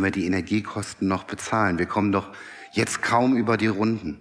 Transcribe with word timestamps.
Können 0.00 0.14
wir 0.14 0.22
die 0.22 0.26
Energiekosten 0.26 1.08
noch 1.08 1.24
bezahlen? 1.24 1.76
Wir 1.76 1.84
kommen 1.84 2.10
doch 2.10 2.34
jetzt 2.72 3.02
kaum 3.02 3.36
über 3.36 3.58
die 3.58 3.66
Runden. 3.66 4.18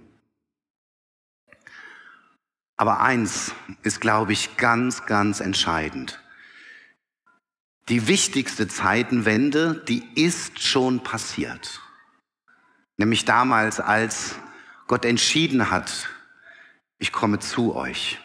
Aber 2.75 2.99
eins 2.99 3.53
ist, 3.83 4.01
glaube 4.01 4.33
ich, 4.33 4.57
ganz, 4.57 5.05
ganz 5.05 5.39
entscheidend. 5.39 6.21
Die 7.87 8.09
wichtigste 8.09 8.67
Zeitenwende, 8.67 9.81
die 9.87 10.03
ist 10.15 10.61
schon 10.61 11.01
passiert. 11.01 11.79
Nämlich 12.97 13.23
damals, 13.23 13.79
als 13.79 14.35
Gott 14.87 15.05
entschieden 15.05 15.71
hat, 15.71 16.09
ich 16.97 17.13
komme 17.13 17.39
zu 17.39 17.73
euch. 17.73 18.19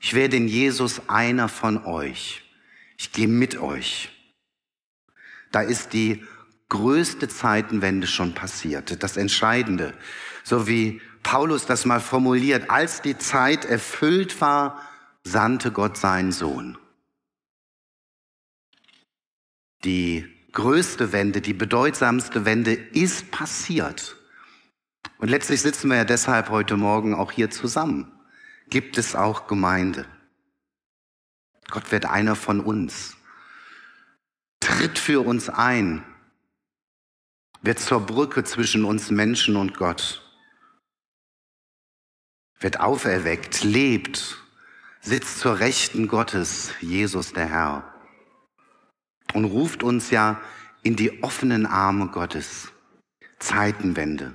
Ich 0.00 0.12
werde 0.12 0.36
in 0.36 0.48
Jesus 0.48 1.08
einer 1.08 1.48
von 1.48 1.86
euch. 1.86 2.42
Ich 2.98 3.10
gehe 3.10 3.28
mit 3.28 3.56
euch. 3.56 4.10
Da 5.50 5.62
ist 5.62 5.94
die 5.94 6.22
größte 6.68 7.28
Zeitenwende 7.28 8.06
schon 8.06 8.34
passiert, 8.34 9.02
das 9.02 9.16
Entscheidende. 9.16 9.94
So 10.42 10.66
wie 10.66 11.00
Paulus 11.22 11.66
das 11.66 11.84
mal 11.84 12.00
formuliert, 12.00 12.70
als 12.70 13.02
die 13.02 13.18
Zeit 13.18 13.64
erfüllt 13.64 14.40
war, 14.40 14.80
sandte 15.24 15.72
Gott 15.72 15.96
seinen 15.96 16.32
Sohn. 16.32 16.78
Die 19.84 20.26
größte 20.52 21.12
Wende, 21.12 21.40
die 21.40 21.52
bedeutsamste 21.52 22.44
Wende 22.44 22.72
ist 22.72 23.30
passiert. 23.30 24.16
Und 25.18 25.28
letztlich 25.28 25.60
sitzen 25.60 25.88
wir 25.88 25.96
ja 25.96 26.04
deshalb 26.04 26.48
heute 26.48 26.76
Morgen 26.76 27.14
auch 27.14 27.32
hier 27.32 27.50
zusammen. 27.50 28.10
Gibt 28.68 28.98
es 28.98 29.14
auch 29.14 29.46
Gemeinde? 29.46 30.06
Gott 31.70 31.90
wird 31.92 32.06
einer 32.06 32.36
von 32.36 32.60
uns. 32.60 33.16
Tritt 34.60 34.98
für 34.98 35.24
uns 35.24 35.48
ein 35.48 36.04
wird 37.64 37.78
zur 37.78 38.00
Brücke 38.00 38.44
zwischen 38.44 38.84
uns 38.84 39.10
Menschen 39.10 39.56
und 39.56 39.74
Gott, 39.78 40.22
wird 42.60 42.78
auferweckt, 42.78 43.64
lebt, 43.64 44.36
sitzt 45.00 45.40
zur 45.40 45.60
Rechten 45.60 46.06
Gottes, 46.06 46.72
Jesus 46.80 47.32
der 47.32 47.46
Herr, 47.46 47.94
und 49.32 49.46
ruft 49.46 49.82
uns 49.82 50.10
ja 50.10 50.40
in 50.82 50.94
die 50.94 51.22
offenen 51.22 51.64
Arme 51.64 52.08
Gottes. 52.08 52.70
Zeitenwende. 53.38 54.34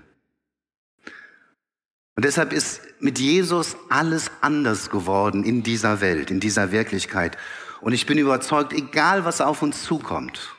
Und 2.15 2.25
deshalb 2.25 2.51
ist 2.51 2.81
mit 2.99 3.17
Jesus 3.17 3.77
alles 3.89 4.29
anders 4.41 4.89
geworden 4.89 5.43
in 5.43 5.63
dieser 5.63 6.01
Welt, 6.01 6.31
in 6.31 6.39
dieser 6.39 6.71
Wirklichkeit. 6.71 7.37
Und 7.81 7.93
ich 7.93 8.05
bin 8.05 8.17
überzeugt, 8.17 8.73
egal 8.73 9.23
was 9.23 9.39
auf 9.39 9.61
uns 9.61 9.83
zukommt, 9.83 10.55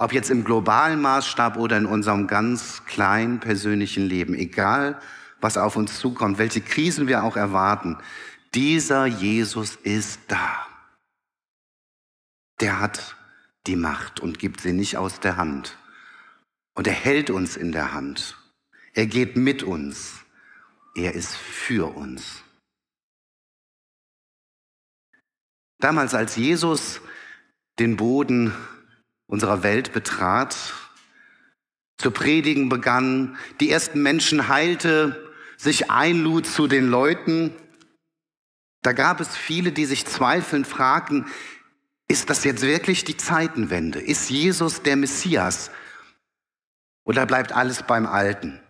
ob 0.00 0.14
jetzt 0.14 0.30
im 0.30 0.44
globalen 0.44 0.98
Maßstab 1.02 1.58
oder 1.58 1.76
in 1.76 1.84
unserem 1.84 2.26
ganz 2.26 2.86
kleinen 2.86 3.38
persönlichen 3.38 4.02
Leben, 4.02 4.34
egal 4.34 4.98
was 5.42 5.58
auf 5.58 5.76
uns 5.76 5.98
zukommt, 5.98 6.38
welche 6.38 6.62
Krisen 6.62 7.06
wir 7.06 7.22
auch 7.22 7.36
erwarten, 7.36 7.98
dieser 8.54 9.04
Jesus 9.04 9.76
ist 9.76 10.20
da. 10.28 10.66
Der 12.60 12.80
hat 12.80 13.14
die 13.66 13.76
Macht 13.76 14.20
und 14.20 14.38
gibt 14.38 14.62
sie 14.62 14.72
nicht 14.72 14.96
aus 14.96 15.20
der 15.20 15.36
Hand. 15.36 15.76
Und 16.74 16.86
er 16.86 16.94
hält 16.94 17.28
uns 17.28 17.58
in 17.58 17.70
der 17.70 17.92
Hand. 17.92 18.38
Er 18.94 19.06
geht 19.06 19.36
mit 19.36 19.62
uns. 19.62 20.24
Er 20.94 21.14
ist 21.14 21.36
für 21.36 21.94
uns. 21.94 22.42
Damals, 25.78 26.14
als 26.14 26.36
Jesus 26.36 27.02
den 27.78 27.98
Boden 27.98 28.54
unserer 29.30 29.62
Welt 29.62 29.92
betrat, 29.92 30.56
zu 31.96 32.10
predigen 32.10 32.68
begann, 32.68 33.36
die 33.60 33.70
ersten 33.70 34.02
Menschen 34.02 34.48
heilte, 34.48 35.32
sich 35.56 35.90
einlud 35.90 36.46
zu 36.46 36.66
den 36.66 36.88
Leuten. 36.88 37.54
Da 38.82 38.92
gab 38.92 39.20
es 39.20 39.36
viele, 39.36 39.70
die 39.72 39.84
sich 39.84 40.06
zweifelnd 40.06 40.66
fragten, 40.66 41.26
ist 42.08 42.28
das 42.28 42.42
jetzt 42.42 42.62
wirklich 42.62 43.04
die 43.04 43.16
Zeitenwende? 43.16 44.00
Ist 44.00 44.30
Jesus 44.30 44.82
der 44.82 44.96
Messias? 44.96 45.70
Oder 47.04 47.24
bleibt 47.24 47.52
alles 47.52 47.84
beim 47.84 48.06
Alten? 48.06 48.60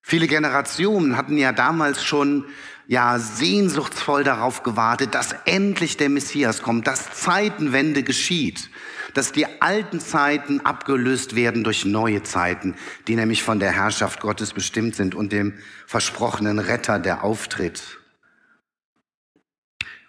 Viele 0.00 0.28
Generationen 0.28 1.16
hatten 1.16 1.36
ja 1.36 1.52
damals 1.52 2.04
schon 2.04 2.46
ja 2.86 3.18
sehnsuchtsvoll 3.18 4.24
darauf 4.24 4.62
gewartet, 4.62 5.14
dass 5.14 5.34
endlich 5.44 5.96
der 5.96 6.08
Messias 6.08 6.62
kommt, 6.62 6.86
dass 6.86 7.12
Zeitenwende 7.12 8.02
geschieht, 8.02 8.70
dass 9.14 9.32
die 9.32 9.46
alten 9.60 10.00
Zeiten 10.00 10.60
abgelöst 10.60 11.36
werden 11.36 11.64
durch 11.64 11.84
neue 11.84 12.22
Zeiten, 12.22 12.74
die 13.08 13.16
nämlich 13.16 13.42
von 13.42 13.60
der 13.60 13.72
Herrschaft 13.72 14.20
Gottes 14.20 14.52
bestimmt 14.52 14.94
sind 14.94 15.14
und 15.14 15.32
dem 15.32 15.54
versprochenen 15.86 16.58
Retter, 16.58 16.98
der 16.98 17.24
auftritt. 17.24 17.98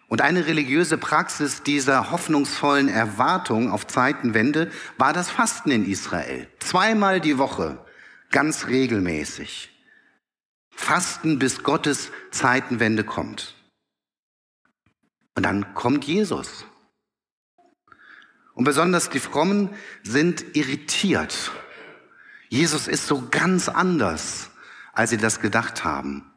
Und 0.07 0.21
eine 0.21 0.45
religiöse 0.45 0.99
Praxis 0.99 1.63
dieser 1.63 2.11
hoffnungsvollen 2.11 2.87
Erwartung 2.87 3.71
auf 3.71 3.87
Zeitenwende 3.87 4.69
war 4.97 5.11
das 5.11 5.31
Fasten 5.31 5.71
in 5.71 5.89
Israel. 5.89 6.47
Zweimal 6.59 7.19
die 7.19 7.39
Woche, 7.39 7.83
ganz 8.29 8.67
regelmäßig. 8.67 9.72
Fasten, 10.75 11.39
bis 11.39 11.63
Gottes 11.63 12.11
Zeitenwende 12.31 13.03
kommt. 13.03 13.55
Und 15.35 15.43
dann 15.43 15.73
kommt 15.73 16.05
Jesus. 16.05 16.65
Und 18.53 18.65
besonders 18.65 19.09
die 19.09 19.19
Frommen 19.19 19.75
sind 20.03 20.55
irritiert. 20.55 21.51
Jesus 22.49 22.87
ist 22.87 23.07
so 23.07 23.29
ganz 23.31 23.67
anders, 23.67 24.51
als 24.91 25.09
sie 25.09 25.17
das 25.17 25.39
gedacht 25.39 25.83
haben. 25.83 26.31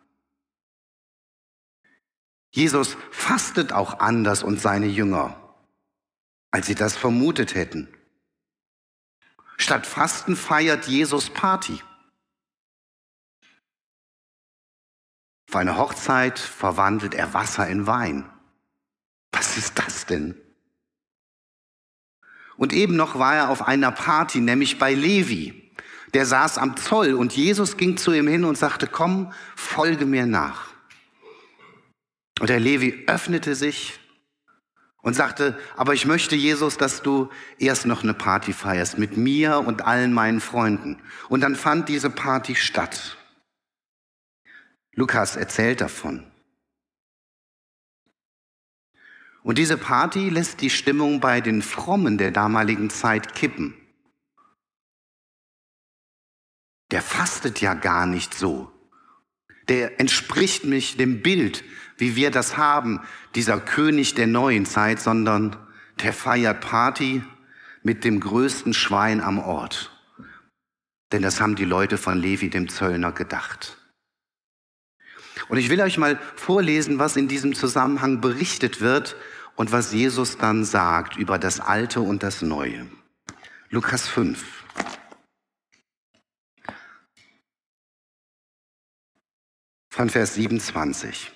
Jesus 2.51 2.97
fastet 3.11 3.73
auch 3.73 4.01
anders 4.01 4.43
und 4.43 4.61
seine 4.61 4.87
Jünger, 4.87 5.55
als 6.51 6.67
sie 6.67 6.75
das 6.75 6.97
vermutet 6.97 7.55
hätten. 7.55 7.89
Statt 9.59 9.87
Fasten 9.87 10.37
feiert 10.37 10.87
Jesus 10.87 11.29
Party. 11.29 11.83
Auf 15.49 15.57
eine 15.57 15.77
Hochzeit 15.77 16.39
verwandelt 16.39 17.15
er 17.15 17.33
Wasser 17.35 17.69
in 17.69 17.87
Wein. 17.87 18.29
Was 19.33 19.57
ist 19.57 19.79
das 19.79 20.07
denn? 20.07 20.35
Und 22.57 22.73
eben 22.73 22.97
noch 22.97 23.19
war 23.19 23.35
er 23.35 23.51
auf 23.51 23.67
einer 23.67 23.93
Party, 23.93 24.41
nämlich 24.41 24.79
bei 24.79 24.95
Levi. 24.95 25.73
Der 26.15 26.25
saß 26.25 26.59
am 26.59 26.77
Zoll 26.77 27.15
und 27.15 27.35
Jesus 27.35 27.77
ging 27.77 27.97
zu 27.97 28.13
ihm 28.13 28.27
hin 28.27 28.45
und 28.45 28.57
sagte, 28.57 28.87
komm, 28.87 29.33
folge 29.55 30.07
mir 30.07 30.27
nach. 30.27 30.69
Und 32.41 32.49
der 32.49 32.61
Levi 32.61 33.05
öffnete 33.07 33.55
sich 33.55 33.99
und 35.03 35.15
sagte, 35.15 35.59
aber 35.77 35.95
ich 35.95 36.07
möchte 36.07 36.35
Jesus, 36.35 36.79
dass 36.79 37.03
du 37.03 37.31
erst 37.59 37.87
noch 37.87 38.03
eine 38.03 38.15
Party 38.15 38.53
feierst 38.53 38.99
mit 38.99 39.17
mir 39.17 39.61
und 39.61 39.83
allen 39.83 40.13
meinen 40.13 40.41
Freunden. 40.41 41.01
Und 41.29 41.43
dann 41.43 41.55
fand 41.57 41.89
diese 41.89 42.11
Party 42.11 42.55
statt. 42.55 43.16
Lukas 44.97 45.37
erzählt 45.37 45.83
davon. 45.83 46.25
Und 49.43 49.59
diese 49.59 49.77
Party 49.77 50.31
lässt 50.31 50.61
die 50.63 50.71
Stimmung 50.71 51.21
bei 51.21 51.41
den 51.41 51.63
Frommen 51.63 52.19
der 52.19 52.33
damaligen 52.33 52.91
Zeit 52.91 53.35
kippen. 53.35 53.75
Der 56.91 57.03
fastet 57.03 57.61
ja 57.61 57.75
gar 57.75 58.07
nicht 58.07 58.35
so. 58.35 58.73
Der 59.69 60.01
entspricht 60.01 60.65
nicht 60.65 60.99
dem 60.99 61.23
Bild, 61.23 61.63
wie 61.99 62.17
wir 62.17 62.31
das 62.31 62.57
haben, 62.57 63.01
dieser 63.35 63.61
König 63.61 64.15
der 64.15 64.27
neuen 64.27 64.65
Zeit, 64.65 64.99
sondern 64.99 65.57
der 66.03 66.13
feiert 66.13 66.61
Party 66.63 67.23
mit 67.83 68.03
dem 68.03 68.19
größten 68.19 68.73
Schwein 68.73 69.21
am 69.21 69.39
Ort. 69.39 69.93
Denn 71.13 71.23
das 71.23 71.41
haben 71.41 71.55
die 71.55 71.65
Leute 71.65 71.99
von 71.99 72.19
Levi, 72.19 72.51
dem 72.51 72.69
Zöllner, 72.69 73.13
gedacht. 73.13 73.86
Und 75.49 75.59
ich 75.59 75.71
will 75.71 75.81
euch 75.81 75.99
mal 75.99 76.19
vorlesen, 76.35 76.99
was 76.99 77.17
in 77.17 77.29
diesem 77.29 77.55
Zusammenhang 77.55 78.21
berichtet 78.21 78.81
wird 78.81 79.17
und 79.55 79.73
was 79.73 79.93
Jesus 79.93 80.39
dann 80.39 80.65
sagt 80.65 81.17
über 81.17 81.39
das 81.39 81.61
Alte 81.61 82.01
und 82.01 82.23
das 82.23 82.43
Neue. 82.43 82.87
Lukas 83.71 84.07
5. 84.09 84.45
Von 89.91 90.11
Vers 90.11 90.35
27. 90.35 91.33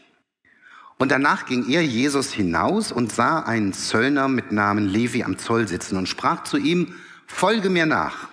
Und 0.99 1.11
danach 1.11 1.47
ging 1.47 1.67
er, 1.71 1.83
Jesus, 1.83 2.31
hinaus 2.31 2.93
und 2.93 3.11
sah 3.11 3.41
einen 3.41 3.73
Zöllner 3.73 4.29
mit 4.29 4.53
Namen 4.53 4.87
Levi 4.87 5.25
am 5.25 5.39
Zoll 5.39 5.67
sitzen 5.67 5.97
und 5.97 6.11
sprach 6.11 6.45
zu 6.45 6.59
ihm, 6.59 6.95
folge 7.27 7.71
mir 7.71 7.87
nach. 7.87 8.29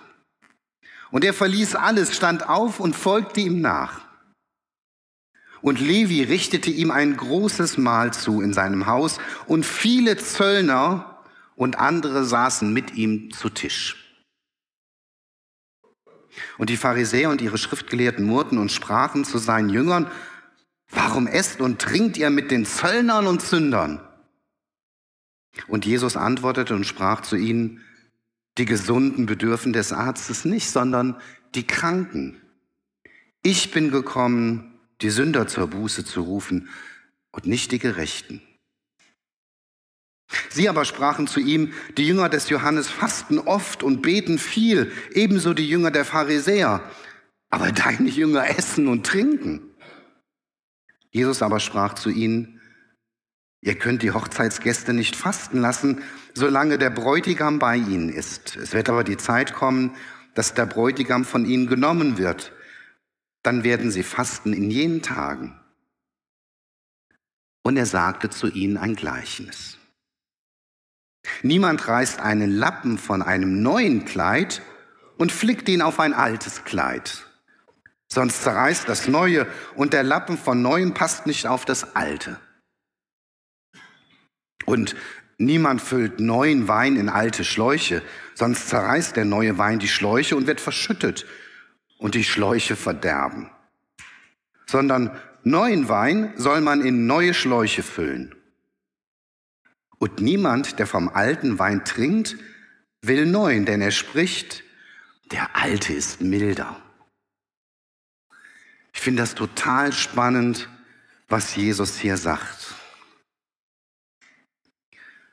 Und 1.10 1.24
er 1.24 1.32
verließ 1.32 1.76
alles, 1.76 2.14
stand 2.14 2.46
auf 2.46 2.78
und 2.78 2.94
folgte 2.94 3.40
ihm 3.40 3.62
nach. 3.62 4.07
Und 5.60 5.80
Levi 5.80 6.22
richtete 6.22 6.70
ihm 6.70 6.90
ein 6.90 7.16
großes 7.16 7.78
Mahl 7.78 8.12
zu 8.12 8.40
in 8.40 8.52
seinem 8.52 8.86
Haus, 8.86 9.18
und 9.46 9.66
viele 9.66 10.16
Zöllner 10.16 11.18
und 11.56 11.78
andere 11.78 12.24
saßen 12.24 12.72
mit 12.72 12.94
ihm 12.94 13.32
zu 13.32 13.48
Tisch. 13.48 14.04
Und 16.56 16.70
die 16.70 16.76
Pharisäer 16.76 17.30
und 17.30 17.40
ihre 17.40 17.58
Schriftgelehrten 17.58 18.24
murrten 18.24 18.58
und 18.58 18.70
sprachen 18.70 19.24
zu 19.24 19.38
seinen 19.38 19.68
Jüngern, 19.68 20.10
warum 20.90 21.26
esst 21.26 21.60
und 21.60 21.80
trinkt 21.80 22.16
ihr 22.16 22.30
mit 22.30 22.50
den 22.50 22.64
Zöllnern 22.64 23.26
und 23.26 23.42
Sündern? 23.42 24.00
Und 25.66 25.84
Jesus 25.84 26.16
antwortete 26.16 26.74
und 26.74 26.84
sprach 26.84 27.22
zu 27.22 27.34
ihnen, 27.36 27.82
die 28.58 28.64
Gesunden 28.64 29.26
bedürfen 29.26 29.72
des 29.72 29.92
Arztes 29.92 30.44
nicht, 30.44 30.70
sondern 30.70 31.16
die 31.54 31.66
Kranken. 31.66 32.40
Ich 33.42 33.70
bin 33.70 33.90
gekommen, 33.90 34.77
die 35.00 35.10
Sünder 35.10 35.46
zur 35.46 35.68
Buße 35.68 36.04
zu 36.04 36.22
rufen 36.22 36.68
und 37.30 37.46
nicht 37.46 37.72
die 37.72 37.78
Gerechten. 37.78 38.42
Sie 40.50 40.68
aber 40.68 40.84
sprachen 40.84 41.26
zu 41.26 41.40
ihm, 41.40 41.72
die 41.96 42.06
Jünger 42.06 42.28
des 42.28 42.50
Johannes 42.50 42.88
fasten 42.88 43.38
oft 43.38 43.82
und 43.82 44.02
beten 44.02 44.38
viel, 44.38 44.92
ebenso 45.12 45.54
die 45.54 45.68
Jünger 45.68 45.90
der 45.90 46.04
Pharisäer, 46.04 46.82
aber 47.48 47.72
deine 47.72 48.08
Jünger 48.08 48.48
essen 48.58 48.88
und 48.88 49.06
trinken. 49.06 49.74
Jesus 51.10 51.40
aber 51.40 51.60
sprach 51.60 51.94
zu 51.94 52.10
ihnen, 52.10 52.60
ihr 53.62 53.76
könnt 53.76 54.02
die 54.02 54.10
Hochzeitsgäste 54.10 54.92
nicht 54.92 55.16
fasten 55.16 55.60
lassen, 55.60 56.02
solange 56.34 56.76
der 56.76 56.90
Bräutigam 56.90 57.58
bei 57.58 57.76
ihnen 57.76 58.10
ist. 58.10 58.56
Es 58.56 58.74
wird 58.74 58.90
aber 58.90 59.04
die 59.04 59.16
Zeit 59.16 59.54
kommen, 59.54 59.96
dass 60.34 60.52
der 60.52 60.66
Bräutigam 60.66 61.24
von 61.24 61.46
ihnen 61.46 61.66
genommen 61.66 62.18
wird 62.18 62.52
dann 63.48 63.64
werden 63.64 63.90
sie 63.90 64.02
fasten 64.02 64.52
in 64.52 64.70
jenen 64.70 65.00
Tagen. 65.00 65.58
Und 67.62 67.78
er 67.78 67.86
sagte 67.86 68.28
zu 68.28 68.48
ihnen 68.48 68.76
ein 68.76 68.94
Gleichnis. 68.94 69.78
Niemand 71.42 71.88
reißt 71.88 72.20
einen 72.20 72.50
Lappen 72.50 72.98
von 72.98 73.22
einem 73.22 73.62
neuen 73.62 74.04
Kleid 74.04 74.60
und 75.16 75.32
flickt 75.32 75.66
ihn 75.70 75.80
auf 75.80 75.98
ein 75.98 76.12
altes 76.12 76.64
Kleid. 76.64 77.26
Sonst 78.12 78.42
zerreißt 78.42 78.86
das 78.86 79.08
Neue 79.08 79.46
und 79.76 79.94
der 79.94 80.02
Lappen 80.02 80.36
von 80.36 80.60
Neuem 80.60 80.92
passt 80.92 81.24
nicht 81.26 81.46
auf 81.46 81.64
das 81.64 81.96
Alte. 81.96 82.38
Und 84.66 84.94
niemand 85.38 85.80
füllt 85.80 86.20
neuen 86.20 86.68
Wein 86.68 86.96
in 86.96 87.08
alte 87.08 87.44
Schläuche, 87.46 88.02
sonst 88.34 88.68
zerreißt 88.68 89.16
der 89.16 89.24
neue 89.24 89.56
Wein 89.56 89.78
die 89.78 89.88
Schläuche 89.88 90.36
und 90.36 90.46
wird 90.46 90.60
verschüttet 90.60 91.24
und 91.98 92.14
die 92.14 92.24
Schläuche 92.24 92.76
verderben, 92.76 93.50
sondern 94.66 95.20
neuen 95.42 95.88
Wein 95.88 96.32
soll 96.36 96.60
man 96.60 96.80
in 96.80 97.06
neue 97.06 97.34
Schläuche 97.34 97.82
füllen. 97.82 98.34
Und 99.98 100.20
niemand, 100.20 100.78
der 100.78 100.86
vom 100.86 101.08
alten 101.08 101.58
Wein 101.58 101.84
trinkt, 101.84 102.36
will 103.02 103.26
neuen, 103.26 103.66
denn 103.66 103.80
er 103.80 103.90
spricht, 103.90 104.62
der 105.32 105.56
alte 105.56 105.92
ist 105.92 106.20
milder. 106.20 106.80
Ich 108.92 109.00
finde 109.00 109.22
das 109.22 109.34
total 109.34 109.92
spannend, 109.92 110.68
was 111.28 111.54
Jesus 111.56 111.98
hier 111.98 112.16
sagt. 112.16 112.74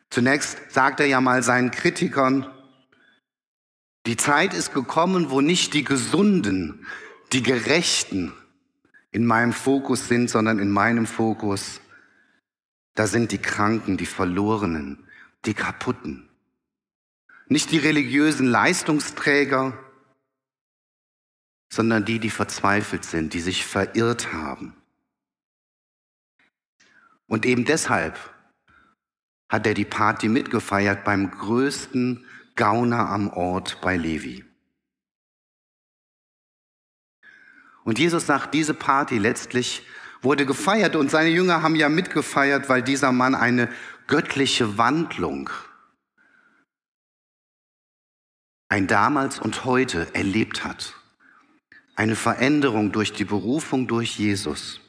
Zunächst 0.10 0.72
sagt 0.72 1.00
er 1.00 1.08
ja 1.08 1.22
mal 1.22 1.44
seinen 1.44 1.72
Kritikern, 1.72 2.48
die 4.06 4.18
Zeit 4.18 4.54
ist 4.54 4.74
gekommen, 4.74 5.30
wo 5.30 5.42
nicht 5.42 5.74
die 5.74 5.84
Gesunden, 5.84 6.86
die 7.34 7.42
Gerechten 7.42 8.34
in 9.12 9.26
meinem 9.26 9.54
Fokus 9.54 10.08
sind, 10.08 10.30
sondern 10.30 10.60
in 10.60 10.70
meinem 10.70 11.08
Fokus, 11.08 11.82
da 12.94 13.08
sind 13.08 13.32
die 13.32 13.38
Kranken, 13.40 13.98
die 13.98 14.06
Verlorenen, 14.06 15.08
die 15.46 15.54
Kaputten. 15.54 16.30
Nicht 17.48 17.72
die 17.72 17.78
religiösen 17.78 18.48
Leistungsträger, 18.48 19.78
sondern 21.72 22.06
die, 22.06 22.20
die 22.20 22.30
verzweifelt 22.30 23.06
sind, 23.06 23.34
die 23.34 23.40
sich 23.40 23.66
verirrt 23.66 24.34
haben. 24.34 24.76
Und 27.28 27.46
eben 27.46 27.66
deshalb 27.66 28.18
hat 29.50 29.66
er 29.66 29.74
die 29.74 29.86
Party 29.86 30.30
mitgefeiert 30.30 31.04
beim 31.04 31.32
größten 31.32 32.26
Gauner 32.56 33.10
am 33.10 33.30
Ort 33.30 33.80
bei 33.82 33.98
Levi. 33.98 34.46
Und 37.84 38.00
Jesus 38.00 38.26
sagt, 38.26 38.54
diese 38.54 38.74
Party 38.74 39.18
letztlich 39.18 39.86
wurde 40.22 40.46
gefeiert 40.46 40.96
und 40.96 41.12
seine 41.12 41.30
Jünger 41.30 41.62
haben 41.62 41.76
ja 41.76 41.88
mitgefeiert, 41.88 42.68
weil 42.68 42.82
dieser 42.82 43.12
Mann 43.12 43.36
eine 43.36 43.72
göttliche 44.08 44.78
Wandlung, 44.78 45.50
ein 48.70 48.88
damals 48.88 49.40
und 49.40 49.66
heute 49.66 50.14
erlebt 50.16 50.64
hat. 50.64 50.96
Eine 51.96 52.16
Veränderung 52.16 52.92
durch 52.92 53.14
die 53.14 53.24
Berufung 53.24 53.88
durch 53.88 54.18
Jesus. 54.18 54.82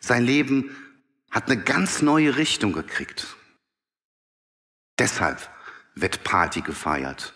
Sein 0.00 0.24
Leben 0.24 0.74
hat 1.30 1.50
eine 1.50 1.62
ganz 1.62 2.02
neue 2.02 2.36
Richtung 2.36 2.72
gekriegt. 2.72 3.36
Deshalb 4.98 5.48
wird 6.00 6.24
Party 6.24 6.60
gefeiert. 6.60 7.34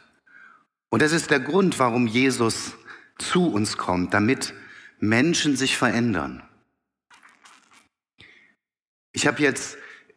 Und 0.88 1.02
das 1.02 1.12
ist 1.12 1.30
der 1.30 1.40
Grund, 1.40 1.78
warum 1.78 2.06
Jesus 2.06 2.72
zu 3.18 3.50
uns 3.50 3.76
kommt, 3.78 4.14
damit 4.14 4.54
Menschen 4.98 5.56
sich 5.56 5.76
verändern. 5.76 6.42
Ich 9.12 9.26
habe 9.26 9.42
jetzt 9.42 9.76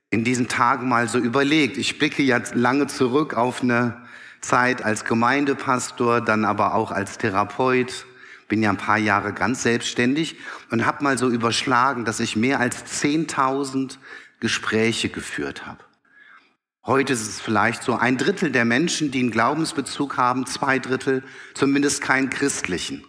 in 0.10 0.24
diesen 0.24 0.48
Tagen 0.48 0.88
mal 0.88 1.08
so 1.08 1.18
überlegt, 1.18 1.78
ich 1.78 1.98
blicke 1.98 2.24
jetzt 2.24 2.56
lange 2.56 2.88
zurück 2.88 3.34
auf 3.34 3.62
eine 3.62 4.06
Zeit 4.42 4.84
als 4.84 5.06
Gemeindepastor, 5.06 6.22
dann 6.22 6.46
aber 6.46 6.76
auch 6.76 6.92
als 6.92 7.18
Therapeut, 7.18 8.06
bin 8.48 8.62
ja 8.62 8.70
ein 8.70 8.78
paar 8.78 8.98
Jahre 8.98 9.34
ganz 9.34 9.64
selbstständig 9.64 10.38
und 10.70 10.86
habe 10.86 11.04
mal 11.04 11.18
so 11.18 11.30
überschlagen, 11.30 12.06
dass 12.06 12.20
ich 12.20 12.36
mehr 12.36 12.60
als 12.60 12.86
10.000 13.04 13.98
Gespräche 14.40 15.10
geführt 15.10 15.66
habe. 15.66 15.84
Heute 16.86 17.14
ist 17.14 17.28
es 17.28 17.42
vielleicht 17.42 17.82
so 17.82 17.96
ein 17.96 18.18
Drittel 18.18 18.52
der 18.52 18.64
Menschen, 18.64 19.10
die 19.10 19.20
einen 19.20 19.32
Glaubensbezug 19.32 20.18
haben, 20.18 20.46
zwei 20.46 20.78
Drittel 20.78 21.24
zumindest 21.56 22.02
keinen 22.02 22.30
christlichen. 22.30 23.04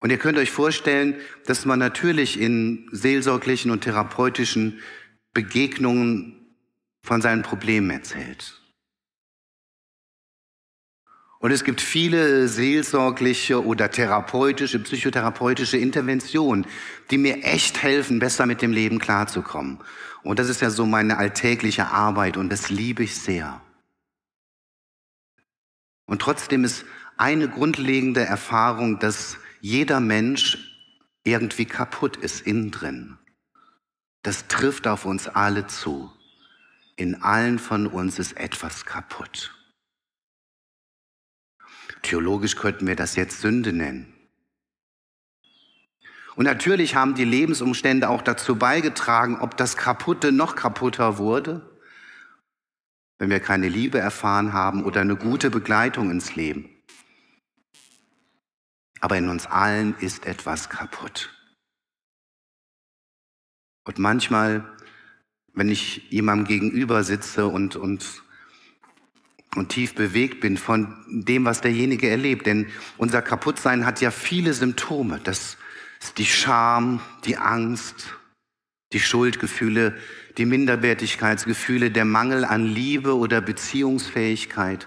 Und 0.00 0.10
ihr 0.10 0.18
könnt 0.18 0.36
euch 0.36 0.50
vorstellen, 0.50 1.16
dass 1.46 1.64
man 1.64 1.78
natürlich 1.78 2.38
in 2.38 2.88
seelsorglichen 2.92 3.70
und 3.70 3.82
therapeutischen 3.82 4.80
Begegnungen 5.32 6.56
von 7.02 7.22
seinen 7.22 7.42
Problemen 7.42 7.90
erzählt. 7.90 8.59
Und 11.40 11.52
es 11.52 11.64
gibt 11.64 11.80
viele 11.80 12.48
seelsorgliche 12.48 13.64
oder 13.64 13.90
therapeutische, 13.90 14.78
psychotherapeutische 14.78 15.78
Interventionen, 15.78 16.66
die 17.10 17.16
mir 17.16 17.42
echt 17.44 17.82
helfen, 17.82 18.18
besser 18.18 18.44
mit 18.44 18.60
dem 18.60 18.72
Leben 18.72 18.98
klarzukommen. 18.98 19.78
Und 20.22 20.38
das 20.38 20.50
ist 20.50 20.60
ja 20.60 20.68
so 20.68 20.84
meine 20.84 21.16
alltägliche 21.16 21.86
Arbeit 21.86 22.36
und 22.36 22.50
das 22.50 22.68
liebe 22.68 23.04
ich 23.04 23.16
sehr. 23.16 23.62
Und 26.04 26.20
trotzdem 26.20 26.62
ist 26.62 26.84
eine 27.16 27.48
grundlegende 27.48 28.20
Erfahrung, 28.20 28.98
dass 28.98 29.38
jeder 29.62 29.98
Mensch 29.98 30.58
irgendwie 31.24 31.64
kaputt 31.64 32.18
ist 32.18 32.46
innen 32.46 32.70
drin. 32.70 33.16
Das 34.22 34.46
trifft 34.48 34.86
auf 34.86 35.06
uns 35.06 35.26
alle 35.26 35.66
zu. 35.66 36.12
In 36.96 37.22
allen 37.22 37.58
von 37.58 37.86
uns 37.86 38.18
ist 38.18 38.36
etwas 38.36 38.84
kaputt. 38.84 39.54
Theologisch 42.02 42.56
könnten 42.56 42.86
wir 42.86 42.96
das 42.96 43.16
jetzt 43.16 43.40
Sünde 43.40 43.72
nennen. 43.72 44.14
Und 46.36 46.44
natürlich 46.44 46.94
haben 46.94 47.14
die 47.14 47.24
Lebensumstände 47.24 48.08
auch 48.08 48.22
dazu 48.22 48.56
beigetragen, 48.56 49.38
ob 49.40 49.56
das 49.56 49.76
Kaputte 49.76 50.32
noch 50.32 50.56
kaputter 50.56 51.18
wurde, 51.18 51.78
wenn 53.18 53.30
wir 53.30 53.40
keine 53.40 53.68
Liebe 53.68 53.98
erfahren 53.98 54.52
haben 54.52 54.84
oder 54.84 55.02
eine 55.02 55.16
gute 55.16 55.50
Begleitung 55.50 56.10
ins 56.10 56.36
Leben. 56.36 56.70
Aber 59.00 59.16
in 59.18 59.28
uns 59.28 59.46
allen 59.46 59.94
ist 59.98 60.26
etwas 60.26 60.70
kaputt. 60.70 61.34
Und 63.84 63.98
manchmal 63.98 64.76
wenn 65.54 65.68
ich 65.68 66.10
jemandem 66.10 66.46
gegenüber 66.46 67.04
sitze 67.04 67.46
und, 67.46 67.76
und, 67.76 68.22
und 69.56 69.70
tief 69.70 69.94
bewegt 69.94 70.40
bin 70.40 70.56
von 70.56 70.96
dem, 71.08 71.44
was 71.44 71.60
derjenige 71.60 72.08
erlebt. 72.08 72.46
Denn 72.46 72.66
unser 72.96 73.22
Kaputtsein 73.22 73.84
hat 73.84 74.00
ja 74.00 74.10
viele 74.10 74.54
Symptome. 74.54 75.20
Das 75.22 75.56
ist 76.00 76.18
die 76.18 76.26
Scham, 76.26 77.00
die 77.24 77.36
Angst, 77.36 78.14
die 78.92 79.00
Schuldgefühle, 79.00 79.96
die 80.38 80.46
Minderwertigkeitsgefühle, 80.46 81.90
der 81.90 82.04
Mangel 82.04 82.44
an 82.44 82.64
Liebe 82.64 83.16
oder 83.16 83.40
Beziehungsfähigkeit. 83.40 84.86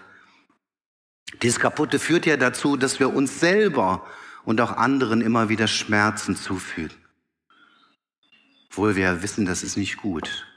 Dieses 1.42 1.60
Kaputte 1.60 2.00
führt 2.00 2.26
ja 2.26 2.38
dazu, 2.38 2.78
dass 2.78 3.00
wir 3.00 3.14
uns 3.14 3.40
selber 3.40 4.06
und 4.46 4.62
auch 4.62 4.72
anderen 4.72 5.22
immer 5.22 5.50
wieder 5.50 5.68
Schmerzen 5.68 6.36
zufügen. 6.36 6.96
Obwohl 8.70 8.96
wir 8.96 9.22
wissen, 9.22 9.46
das 9.46 9.64
ist 9.64 9.78
nicht 9.78 9.98
gut. 9.98 10.48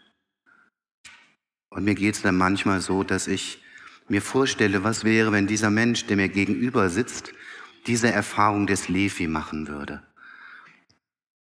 Und 1.69 1.85
mir 1.85 1.95
geht 1.95 2.15
es 2.15 2.23
dann 2.23 2.37
manchmal 2.37 2.81
so, 2.81 3.03
dass 3.03 3.27
ich 3.27 3.63
mir 4.09 4.23
vorstelle, 4.23 4.85
was 4.85 5.05
wäre, 5.05 5.33
wenn 5.33 5.47
dieser 5.47 5.71
Mensch, 5.71 6.07
der 6.07 6.17
mir 6.17 6.29
gegenüber 6.29 6.91
sitzt, 6.91 7.33
diese 7.87 8.11
Erfahrung 8.11 8.67
des 8.67 8.89
Levi 8.89 9.27
machen 9.27 9.69
würde. 9.69 10.03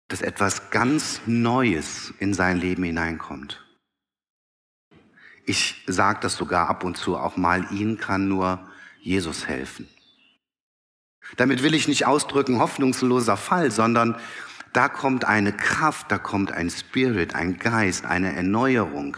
Dass 0.08 0.22
etwas 0.22 0.70
ganz 0.70 1.22
Neues 1.26 2.14
in 2.20 2.34
sein 2.34 2.58
Leben 2.60 2.84
hineinkommt. 2.84 3.66
Ich 5.46 5.84
sage 5.88 6.20
das 6.22 6.36
sogar 6.36 6.70
ab 6.70 6.84
und 6.84 6.98
zu 6.98 7.18
auch 7.18 7.38
mal, 7.38 7.66
ihnen 7.72 7.98
kann 7.98 8.28
nur 8.28 8.68
Jesus 9.00 9.48
helfen. 9.48 9.88
Damit 11.38 11.64
will 11.64 11.74
ich 11.74 11.88
nicht 11.88 12.06
ausdrücken 12.06 12.60
hoffnungsloser 12.60 13.38
Fall, 13.38 13.72
sondern 13.72 14.16
da 14.74 14.90
kommt 14.90 15.26
eine 15.26 15.54
Kraft, 15.54 16.12
da 16.12 16.18
kommt 16.18 16.52
ein 16.52 16.70
Spirit, 16.70 17.36
ein 17.36 17.58
Geist, 17.58 18.06
eine 18.06 18.34
Erneuerung 18.36 19.18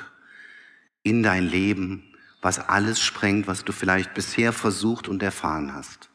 in 1.04 1.22
dein 1.24 1.44
Leben, 1.44 2.13
was 2.44 2.60
alles 2.60 3.00
sprengt, 3.00 3.48
was 3.48 3.64
du 3.64 3.72
vielleicht 3.72 4.14
bisher 4.14 4.54
versucht 4.54 5.08
und 5.08 5.24
erfahren 5.24 5.74
hast. 5.74 6.10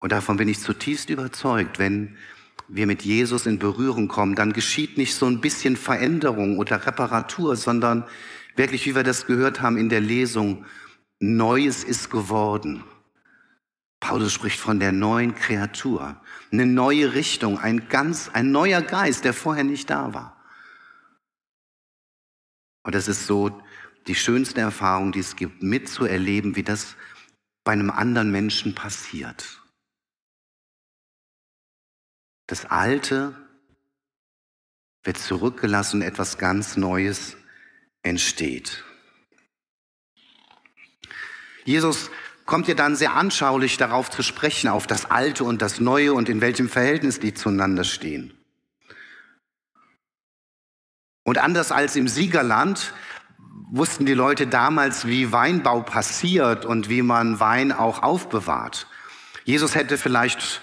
Und 0.00 0.10
davon 0.12 0.38
bin 0.38 0.48
ich 0.48 0.58
zutiefst 0.58 1.10
überzeugt, 1.10 1.78
wenn 1.78 2.16
wir 2.66 2.86
mit 2.86 3.02
Jesus 3.02 3.46
in 3.46 3.58
Berührung 3.58 4.08
kommen, 4.08 4.34
dann 4.34 4.52
geschieht 4.52 4.96
nicht 4.96 5.14
so 5.14 5.26
ein 5.26 5.40
bisschen 5.40 5.76
Veränderung 5.76 6.58
oder 6.58 6.86
Reparatur, 6.86 7.56
sondern 7.56 8.04
wirklich, 8.56 8.86
wie 8.86 8.94
wir 8.94 9.02
das 9.02 9.26
gehört 9.26 9.60
haben 9.60 9.76
in 9.76 9.90
der 9.90 10.00
Lesung, 10.00 10.64
Neues 11.18 11.84
ist 11.84 12.10
geworden. 12.10 12.82
Paulus 14.00 14.32
spricht 14.32 14.58
von 14.58 14.80
der 14.80 14.92
neuen 14.92 15.34
Kreatur, 15.34 16.18
eine 16.50 16.64
neue 16.64 17.12
Richtung, 17.12 17.58
ein 17.58 17.90
ganz, 17.90 18.30
ein 18.32 18.50
neuer 18.50 18.80
Geist, 18.80 19.24
der 19.24 19.34
vorher 19.34 19.64
nicht 19.64 19.90
da 19.90 20.14
war. 20.14 20.42
Und 22.82 22.94
das 22.94 23.08
ist 23.08 23.26
so 23.26 23.60
die 24.06 24.14
schönste 24.14 24.60
Erfahrung, 24.60 25.12
die 25.12 25.20
es 25.20 25.36
gibt, 25.36 25.62
mitzuerleben, 25.62 26.56
wie 26.56 26.62
das 26.62 26.96
bei 27.64 27.72
einem 27.72 27.90
anderen 27.90 28.30
Menschen 28.30 28.74
passiert. 28.74 29.60
Das 32.46 32.64
Alte 32.66 33.34
wird 35.02 35.18
zurückgelassen 35.18 36.00
und 36.00 36.02
etwas 36.02 36.38
ganz 36.38 36.76
Neues 36.76 37.36
entsteht. 38.02 38.84
Jesus 41.64 42.10
kommt 42.46 42.66
ja 42.66 42.74
dann 42.74 42.96
sehr 42.96 43.14
anschaulich 43.14 43.76
darauf 43.76 44.10
zu 44.10 44.22
sprechen, 44.22 44.68
auf 44.68 44.86
das 44.86 45.10
Alte 45.10 45.44
und 45.44 45.62
das 45.62 45.78
Neue 45.78 46.12
und 46.14 46.28
in 46.28 46.40
welchem 46.40 46.68
Verhältnis 46.68 47.20
die 47.20 47.32
zueinander 47.32 47.84
stehen. 47.84 48.36
Und 51.22 51.38
anders 51.38 51.70
als 51.70 51.94
im 51.94 52.08
Siegerland 52.08 52.92
wussten 53.70 54.04
die 54.04 54.14
Leute 54.14 54.46
damals, 54.46 55.06
wie 55.06 55.32
Weinbau 55.32 55.82
passiert 55.82 56.64
und 56.64 56.88
wie 56.88 57.02
man 57.02 57.40
Wein 57.40 57.72
auch 57.72 58.02
aufbewahrt. 58.02 58.86
Jesus 59.44 59.74
hätte 59.74 59.96
vielleicht 59.96 60.60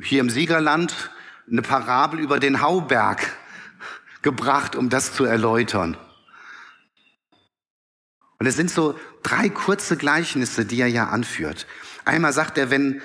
hier 0.00 0.20
im 0.20 0.30
Siegerland 0.30 1.10
eine 1.50 1.62
Parabel 1.62 2.20
über 2.20 2.38
den 2.38 2.60
Hauberg 2.60 3.34
gebracht, 4.22 4.76
um 4.76 4.90
das 4.90 5.14
zu 5.14 5.24
erläutern. 5.24 5.96
Und 8.38 8.46
es 8.46 8.56
sind 8.56 8.70
so 8.70 8.98
drei 9.22 9.48
kurze 9.48 9.96
Gleichnisse, 9.96 10.64
die 10.64 10.80
er 10.80 10.86
ja 10.86 11.08
anführt. 11.08 11.66
Einmal 12.04 12.32
sagt 12.32 12.56
er, 12.58 12.70
wenn 12.70 13.02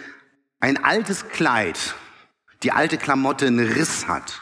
ein 0.59 0.83
altes 0.83 1.29
Kleid, 1.29 1.95
die 2.63 2.71
alte 2.71 2.97
Klamotte 2.97 3.47
einen 3.47 3.71
Riss 3.71 4.07
hat, 4.07 4.41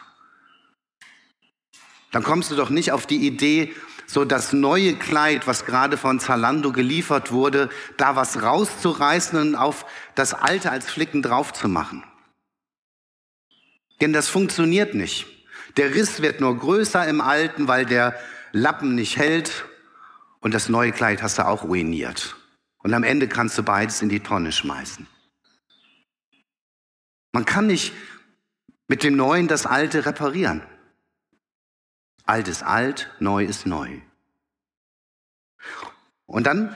dann 2.11 2.23
kommst 2.23 2.51
du 2.51 2.55
doch 2.55 2.69
nicht 2.69 2.91
auf 2.91 3.07
die 3.07 3.25
Idee, 3.25 3.73
so 4.13 4.25
das 4.25 4.53
neue 4.53 4.95
Kleid, 4.95 5.47
was 5.47 5.65
gerade 5.65 5.97
von 5.97 6.19
Zalando 6.19 6.71
geliefert 6.71 7.31
wurde, 7.31 7.69
da 7.97 8.15
was 8.15 8.43
rauszureißen 8.43 9.39
und 9.39 9.55
auf 9.55 9.87
das 10.13 10.35
alte 10.35 10.69
als 10.69 10.89
Flicken 10.89 11.23
drauf 11.23 11.51
zu 11.51 11.67
machen. 11.67 12.03
Denn 14.01 14.13
das 14.13 14.27
funktioniert 14.27 14.93
nicht. 14.93 15.25
Der 15.77 15.95
Riss 15.95 16.21
wird 16.21 16.41
nur 16.41 16.55
größer 16.55 17.07
im 17.07 17.21
alten, 17.21 17.67
weil 17.67 17.87
der 17.87 18.15
Lappen 18.51 18.93
nicht 18.93 19.17
hält 19.17 19.65
und 20.41 20.53
das 20.53 20.69
neue 20.69 20.91
Kleid 20.91 21.23
hast 21.23 21.39
du 21.39 21.47
auch 21.47 21.63
ruiniert. 21.63 22.35
Und 22.83 22.93
am 22.93 23.03
Ende 23.03 23.27
kannst 23.27 23.57
du 23.57 23.63
beides 23.63 24.03
in 24.03 24.09
die 24.09 24.19
Tonne 24.19 24.51
schmeißen. 24.51 25.07
Man 27.31 27.45
kann 27.45 27.65
nicht 27.65 27.93
mit 28.87 29.01
dem 29.01 29.15
Neuen 29.15 29.47
das 29.47 29.65
Alte 29.65 30.05
reparieren. 30.05 30.61
Alt 32.25 32.47
ist 32.47 32.63
alt, 32.63 33.11
neu 33.19 33.43
ist 33.43 33.65
neu. 33.65 33.99
Und 36.25 36.45
dann 36.45 36.75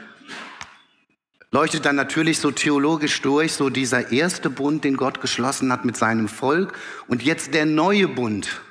leuchtet 1.51 1.85
dann 1.85 1.95
natürlich 1.95 2.39
so 2.39 2.51
theologisch 2.51 3.21
durch, 3.21 3.53
so 3.53 3.69
dieser 3.69 4.11
erste 4.11 4.49
Bund, 4.49 4.83
den 4.83 4.97
Gott 4.97 5.21
geschlossen 5.21 5.71
hat 5.71 5.85
mit 5.85 5.97
seinem 5.97 6.27
Volk 6.27 6.77
und 7.07 7.23
jetzt 7.23 7.53
der 7.53 7.65
neue 7.65 8.07
Bund, 8.07 8.61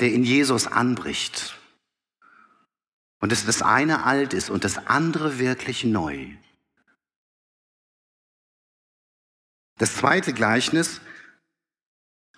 der 0.00 0.12
in 0.12 0.24
Jesus 0.24 0.66
anbricht. 0.66 1.58
Und 3.18 3.32
dass 3.32 3.44
das 3.44 3.62
eine 3.62 4.04
alt 4.04 4.34
ist 4.34 4.50
und 4.50 4.64
das 4.64 4.86
andere 4.86 5.38
wirklich 5.38 5.84
neu. 5.84 6.28
Das 9.78 9.96
zweite 9.96 10.32
Gleichnis 10.32 11.00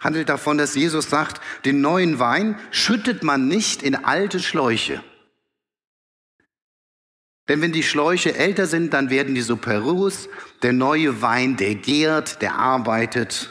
handelt 0.00 0.28
davon, 0.28 0.58
dass 0.58 0.74
Jesus 0.74 1.10
sagt, 1.10 1.40
den 1.64 1.80
neuen 1.80 2.18
Wein 2.18 2.58
schüttet 2.70 3.22
man 3.22 3.48
nicht 3.48 3.82
in 3.82 3.94
alte 3.94 4.40
Schläuche. 4.40 5.02
Denn 7.48 7.62
wenn 7.62 7.72
die 7.72 7.82
Schläuche 7.82 8.34
älter 8.34 8.66
sind, 8.66 8.92
dann 8.92 9.08
werden 9.08 9.34
die 9.34 9.40
so 9.40 9.56
perus. 9.56 10.28
Der 10.62 10.74
neue 10.74 11.22
Wein, 11.22 11.56
der 11.56 11.74
gärt, 11.74 12.42
der 12.42 12.54
arbeitet. 12.56 13.50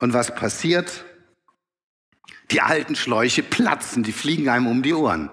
Und 0.00 0.12
was 0.12 0.34
passiert? 0.34 1.04
Die 2.50 2.60
alten 2.60 2.96
Schläuche 2.96 3.42
platzen, 3.42 4.02
die 4.02 4.12
fliegen 4.12 4.48
einem 4.48 4.66
um 4.66 4.82
die 4.82 4.94
Ohren. 4.94 5.30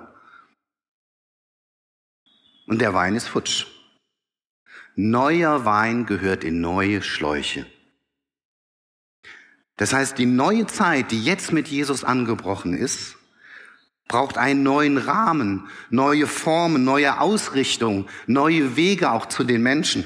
Und 2.67 2.79
der 2.79 2.93
Wein 2.93 3.15
ist 3.15 3.27
futsch. 3.27 3.65
Neuer 4.95 5.65
Wein 5.65 6.05
gehört 6.05 6.43
in 6.43 6.61
neue 6.61 7.01
Schläuche. 7.01 7.65
Das 9.77 9.93
heißt, 9.93 10.17
die 10.17 10.25
neue 10.25 10.67
Zeit, 10.67 11.11
die 11.11 11.23
jetzt 11.23 11.51
mit 11.51 11.67
Jesus 11.67 12.03
angebrochen 12.03 12.77
ist, 12.77 13.17
braucht 14.07 14.37
einen 14.37 14.63
neuen 14.63 14.97
Rahmen, 14.97 15.67
neue 15.89 16.27
Formen, 16.27 16.83
neue 16.83 17.19
Ausrichtung, 17.19 18.07
neue 18.27 18.75
Wege 18.75 19.11
auch 19.11 19.25
zu 19.25 19.43
den 19.43 19.63
Menschen. 19.63 20.05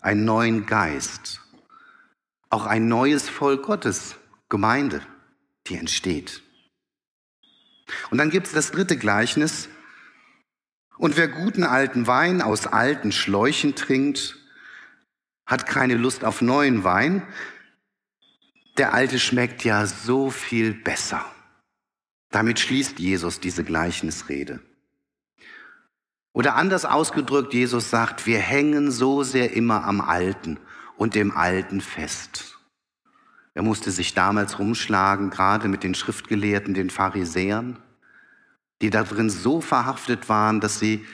Einen 0.00 0.24
neuen 0.24 0.66
Geist, 0.66 1.40
auch 2.50 2.66
ein 2.66 2.88
neues 2.88 3.28
Volk 3.28 3.64
Gottes, 3.64 4.16
Gemeinde, 4.48 5.00
die 5.66 5.76
entsteht. 5.76 6.42
Und 8.10 8.18
dann 8.18 8.30
gibt 8.30 8.46
es 8.46 8.52
das 8.52 8.70
dritte 8.70 8.96
Gleichnis. 8.96 9.68
Und 10.98 11.16
wer 11.16 11.26
guten 11.26 11.64
alten 11.64 12.06
Wein 12.06 12.42
aus 12.42 12.66
alten 12.66 13.12
Schläuchen 13.12 13.74
trinkt, 13.74 14.38
hat 15.46 15.66
keine 15.66 15.94
Lust 15.94 16.24
auf 16.24 16.40
neuen 16.40 16.84
Wein. 16.84 17.22
Der 18.78 18.94
alte 18.94 19.18
schmeckt 19.18 19.64
ja 19.64 19.86
so 19.86 20.30
viel 20.30 20.74
besser. 20.74 21.24
Damit 22.30 22.58
schließt 22.58 22.98
Jesus 22.98 23.40
diese 23.40 23.62
Gleichnisrede. 23.62 24.60
Oder 26.32 26.56
anders 26.56 26.84
ausgedrückt, 26.84 27.54
Jesus 27.54 27.90
sagt, 27.90 28.26
wir 28.26 28.40
hängen 28.40 28.90
so 28.90 29.22
sehr 29.22 29.52
immer 29.52 29.84
am 29.84 30.00
Alten 30.00 30.58
und 30.96 31.14
dem 31.14 31.30
Alten 31.36 31.80
fest. 31.80 32.58
Er 33.54 33.62
musste 33.62 33.92
sich 33.92 34.14
damals 34.14 34.58
rumschlagen, 34.58 35.30
gerade 35.30 35.68
mit 35.68 35.84
den 35.84 35.94
Schriftgelehrten, 35.94 36.74
den 36.74 36.90
Pharisäern, 36.90 37.78
die 38.82 38.90
darin 38.90 39.30
so 39.30 39.60
verhaftet 39.60 40.28
waren, 40.28 40.60
dass 40.60 40.80
sie 40.80 41.06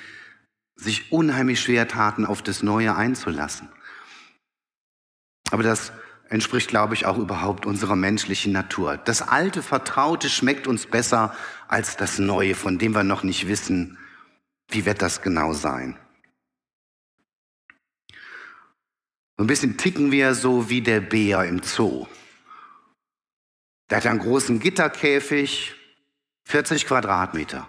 sich 0.74 1.12
unheimlich 1.12 1.60
schwer 1.60 1.86
taten, 1.86 2.24
auf 2.24 2.40
das 2.40 2.62
Neue 2.62 2.96
einzulassen. 2.96 3.68
Aber 5.50 5.62
das 5.62 5.92
entspricht, 6.28 6.68
glaube 6.68 6.94
ich, 6.94 7.06
auch 7.06 7.18
überhaupt 7.18 7.66
unserer 7.66 7.96
menschlichen 7.96 8.52
Natur. 8.52 8.96
Das 8.96 9.20
alte, 9.20 9.62
vertraute 9.62 10.30
schmeckt 10.30 10.66
uns 10.66 10.86
besser 10.86 11.34
als 11.68 11.96
das 11.96 12.18
neue, 12.18 12.54
von 12.54 12.78
dem 12.78 12.94
wir 12.94 13.04
noch 13.04 13.24
nicht 13.24 13.48
wissen, 13.48 13.98
wie 14.68 14.86
wird 14.86 15.02
das 15.02 15.22
genau 15.22 15.52
sein. 15.52 15.96
So 19.36 19.44
ein 19.44 19.48
bisschen 19.48 19.76
ticken 19.76 20.12
wir 20.12 20.34
so 20.34 20.68
wie 20.68 20.82
der 20.82 21.00
Bär 21.00 21.44
im 21.44 21.62
Zoo. 21.62 22.06
Der 23.88 23.96
hat 23.96 24.06
einen 24.06 24.20
großen 24.20 24.60
Gitterkäfig, 24.60 25.74
40 26.44 26.86
Quadratmeter. 26.86 27.66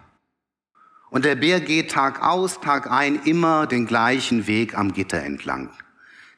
Und 1.09 1.25
der 1.25 1.35
Bär 1.35 1.59
geht 1.61 1.91
Tag 1.91 2.21
aus, 2.21 2.59
Tag 2.59 2.91
ein 2.91 3.23
immer 3.23 3.65
den 3.67 3.88
gleichen 3.88 4.47
Weg 4.47 4.77
am 4.77 4.93
Gitter 4.93 5.23
entlang. 5.23 5.71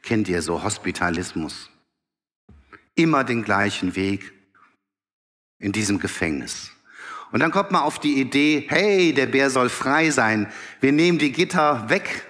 Kennt 0.03 0.27
ihr 0.27 0.41
so 0.41 0.61
Hospitalismus? 0.61 1.71
Immer 2.93 3.23
den 3.23 3.43
gleichen 3.43 3.95
Weg 3.95 4.33
in 5.57 5.71
diesem 5.71 5.97
Gefängnis. 5.97 6.71
Und 7.31 7.39
dann 7.39 7.51
kommt 7.51 7.71
man 7.71 7.81
auf 7.81 7.97
die 7.99 8.19
Idee, 8.19 8.67
hey, 8.69 9.13
der 9.13 9.25
Bär 9.25 9.49
soll 9.49 9.69
frei 9.69 10.11
sein. 10.11 10.51
Wir 10.81 10.91
nehmen 10.91 11.17
die 11.17 11.31
Gitter 11.31 11.89
weg. 11.89 12.27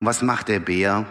Und 0.00 0.06
was 0.06 0.22
macht 0.22 0.48
der 0.48 0.60
Bär? 0.60 1.04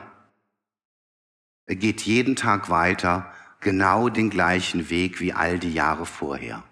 Er 1.67 1.75
geht 1.75 2.01
jeden 2.01 2.35
Tag 2.37 2.69
weiter, 2.69 3.31
genau 3.59 4.07
den 4.07 4.29
gleichen 4.29 4.89
Weg 4.89 5.19
wie 5.19 5.33
all 5.33 5.59
die 5.59 5.73
Jahre 5.73 6.05
vorher. 6.05 6.63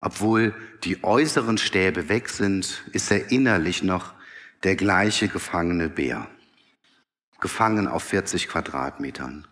Obwohl 0.00 0.54
die 0.84 1.02
äußeren 1.02 1.58
Stäbe 1.58 2.08
weg 2.08 2.28
sind, 2.28 2.84
ist 2.92 3.10
er 3.10 3.32
innerlich 3.32 3.82
noch 3.82 4.14
der 4.62 4.76
gleiche 4.76 5.26
gefangene 5.26 5.88
Bär. 5.88 6.28
Gefangen 7.40 7.86
auf 7.88 8.02
40 8.04 8.48
Quadratmetern. 8.48 9.46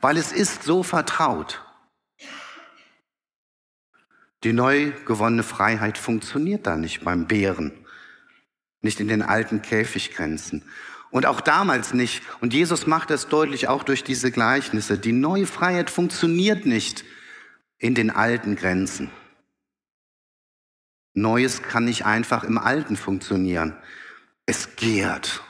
Weil 0.00 0.16
es 0.16 0.32
ist 0.32 0.62
so 0.62 0.82
vertraut. 0.82 1.62
Die 4.44 4.52
neu 4.52 4.92
gewonnene 5.06 5.42
Freiheit 5.42 5.96
funktioniert 5.96 6.66
da 6.66 6.76
nicht 6.76 7.02
beim 7.02 7.26
Bären, 7.26 7.72
nicht 8.82 9.00
in 9.00 9.08
den 9.08 9.22
alten 9.22 9.62
Käfiggrenzen. 9.62 10.62
Und 11.10 11.26
auch 11.26 11.40
damals 11.40 11.94
nicht. 11.94 12.22
Und 12.40 12.52
Jesus 12.52 12.86
macht 12.86 13.08
das 13.08 13.28
deutlich 13.28 13.68
auch 13.68 13.84
durch 13.84 14.04
diese 14.04 14.30
Gleichnisse. 14.30 14.98
Die 14.98 15.12
neue 15.12 15.46
Freiheit 15.46 15.88
funktioniert 15.88 16.66
nicht 16.66 17.04
in 17.78 17.94
den 17.94 18.10
alten 18.10 18.56
Grenzen. 18.56 19.10
Neues 21.14 21.62
kann 21.62 21.84
nicht 21.84 22.04
einfach 22.04 22.42
im 22.44 22.58
Alten 22.58 22.96
funktionieren. 22.96 23.76
Es 24.44 24.76
gärt. 24.76 25.42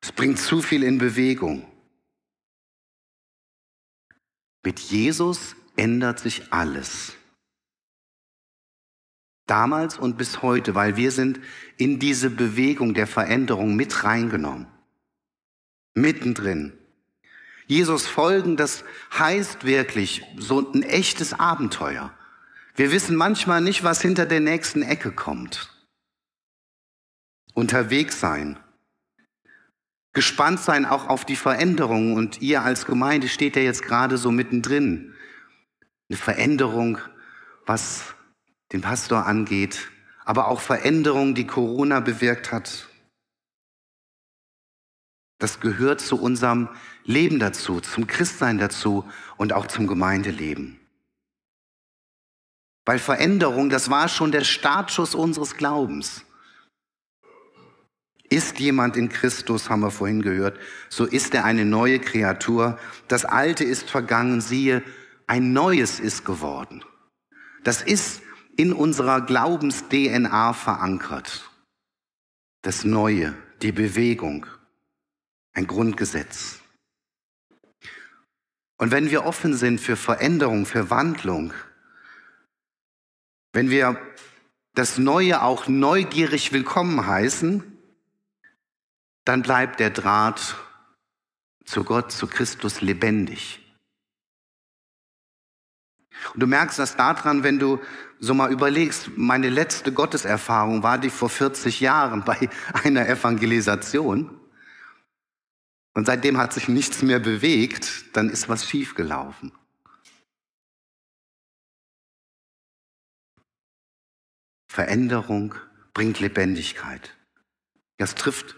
Es 0.00 0.12
bringt 0.12 0.38
zu 0.38 0.62
viel 0.62 0.82
in 0.82 0.98
Bewegung. 0.98 1.66
Mit 4.62 4.80
Jesus 4.80 5.56
ändert 5.76 6.18
sich 6.18 6.52
alles. 6.52 7.14
Damals 9.46 9.98
und 9.98 10.16
bis 10.16 10.42
heute, 10.42 10.74
weil 10.74 10.96
wir 10.96 11.10
sind 11.10 11.40
in 11.76 11.98
diese 11.98 12.30
Bewegung 12.30 12.94
der 12.94 13.06
Veränderung 13.06 13.74
mit 13.74 14.04
reingenommen. 14.04 14.68
Mittendrin. 15.94 16.72
Jesus 17.66 18.06
folgen, 18.06 18.56
das 18.56 18.84
heißt 19.18 19.64
wirklich 19.64 20.22
so 20.36 20.70
ein 20.72 20.82
echtes 20.82 21.32
Abenteuer. 21.34 22.16
Wir 22.76 22.92
wissen 22.92 23.16
manchmal 23.16 23.60
nicht, 23.60 23.82
was 23.82 24.00
hinter 24.00 24.26
der 24.26 24.40
nächsten 24.40 24.82
Ecke 24.82 25.12
kommt. 25.12 25.68
Unterwegs 27.54 28.20
sein. 28.20 28.58
Gespannt 30.12 30.60
sein 30.60 30.86
auch 30.86 31.08
auf 31.08 31.24
die 31.24 31.36
Veränderung. 31.36 32.14
Und 32.14 32.42
ihr 32.42 32.62
als 32.62 32.86
Gemeinde 32.86 33.28
steht 33.28 33.56
ja 33.56 33.62
jetzt 33.62 33.82
gerade 33.82 34.18
so 34.18 34.30
mittendrin. 34.30 35.14
Eine 36.08 36.16
Veränderung, 36.18 36.98
was 37.66 38.14
den 38.72 38.80
Pastor 38.80 39.26
angeht, 39.26 39.90
aber 40.24 40.48
auch 40.48 40.60
Veränderungen, 40.60 41.34
die 41.34 41.46
Corona 41.46 42.00
bewirkt 42.00 42.52
hat. 42.52 42.88
Das 45.38 45.60
gehört 45.60 46.00
zu 46.00 46.20
unserem 46.20 46.68
Leben 47.04 47.38
dazu, 47.38 47.80
zum 47.80 48.06
Christsein 48.06 48.58
dazu 48.58 49.08
und 49.36 49.52
auch 49.52 49.66
zum 49.66 49.86
Gemeindeleben. 49.86 50.78
Weil 52.84 52.98
Veränderung, 52.98 53.70
das 53.70 53.88
war 53.90 54.08
schon 54.08 54.32
der 54.32 54.44
Startschuss 54.44 55.14
unseres 55.14 55.56
Glaubens. 55.56 56.24
Ist 58.30 58.60
jemand 58.60 58.96
in 58.96 59.08
Christus, 59.08 59.68
haben 59.68 59.80
wir 59.80 59.90
vorhin 59.90 60.22
gehört, 60.22 60.58
so 60.88 61.04
ist 61.04 61.34
er 61.34 61.44
eine 61.44 61.64
neue 61.64 61.98
Kreatur. 61.98 62.78
Das 63.08 63.24
Alte 63.24 63.64
ist 63.64 63.90
vergangen, 63.90 64.40
siehe, 64.40 64.84
ein 65.26 65.52
Neues 65.52 65.98
ist 65.98 66.24
geworden. 66.24 66.84
Das 67.64 67.82
ist 67.82 68.22
in 68.56 68.72
unserer 68.72 69.20
Glaubens-DNA 69.20 70.52
verankert. 70.52 71.50
Das 72.62 72.84
Neue, 72.84 73.34
die 73.62 73.72
Bewegung, 73.72 74.46
ein 75.52 75.66
Grundgesetz. 75.66 76.60
Und 78.76 78.92
wenn 78.92 79.10
wir 79.10 79.24
offen 79.24 79.54
sind 79.54 79.80
für 79.80 79.96
Veränderung, 79.96 80.66
für 80.66 80.88
Wandlung, 80.88 81.52
wenn 83.52 83.70
wir 83.70 84.00
das 84.74 84.98
Neue 84.98 85.42
auch 85.42 85.66
neugierig 85.66 86.52
willkommen 86.52 87.06
heißen, 87.06 87.69
dann 89.24 89.42
bleibt 89.42 89.80
der 89.80 89.90
Draht 89.90 90.56
zu 91.64 91.84
Gott, 91.84 92.12
zu 92.12 92.26
Christus 92.26 92.80
lebendig. 92.80 93.60
Und 96.34 96.40
du 96.40 96.46
merkst 96.46 96.78
das 96.78 96.96
daran, 96.96 97.42
wenn 97.42 97.58
du 97.58 97.80
so 98.18 98.34
mal 98.34 98.52
überlegst, 98.52 99.10
meine 99.16 99.48
letzte 99.48 99.92
Gotteserfahrung 99.92 100.82
war 100.82 100.98
die 100.98 101.10
vor 101.10 101.30
40 101.30 101.80
Jahren 101.80 102.24
bei 102.24 102.50
einer 102.84 103.08
Evangelisation. 103.08 104.38
Und 105.94 106.06
seitdem 106.06 106.38
hat 106.38 106.52
sich 106.52 106.68
nichts 106.68 107.02
mehr 107.02 107.18
bewegt, 107.18 108.16
dann 108.16 108.28
ist 108.28 108.48
was 108.48 108.68
schiefgelaufen. 108.68 109.52
Veränderung 114.68 115.54
bringt 115.94 116.20
Lebendigkeit. 116.20 117.16
Das 117.98 118.14
trifft 118.14 118.54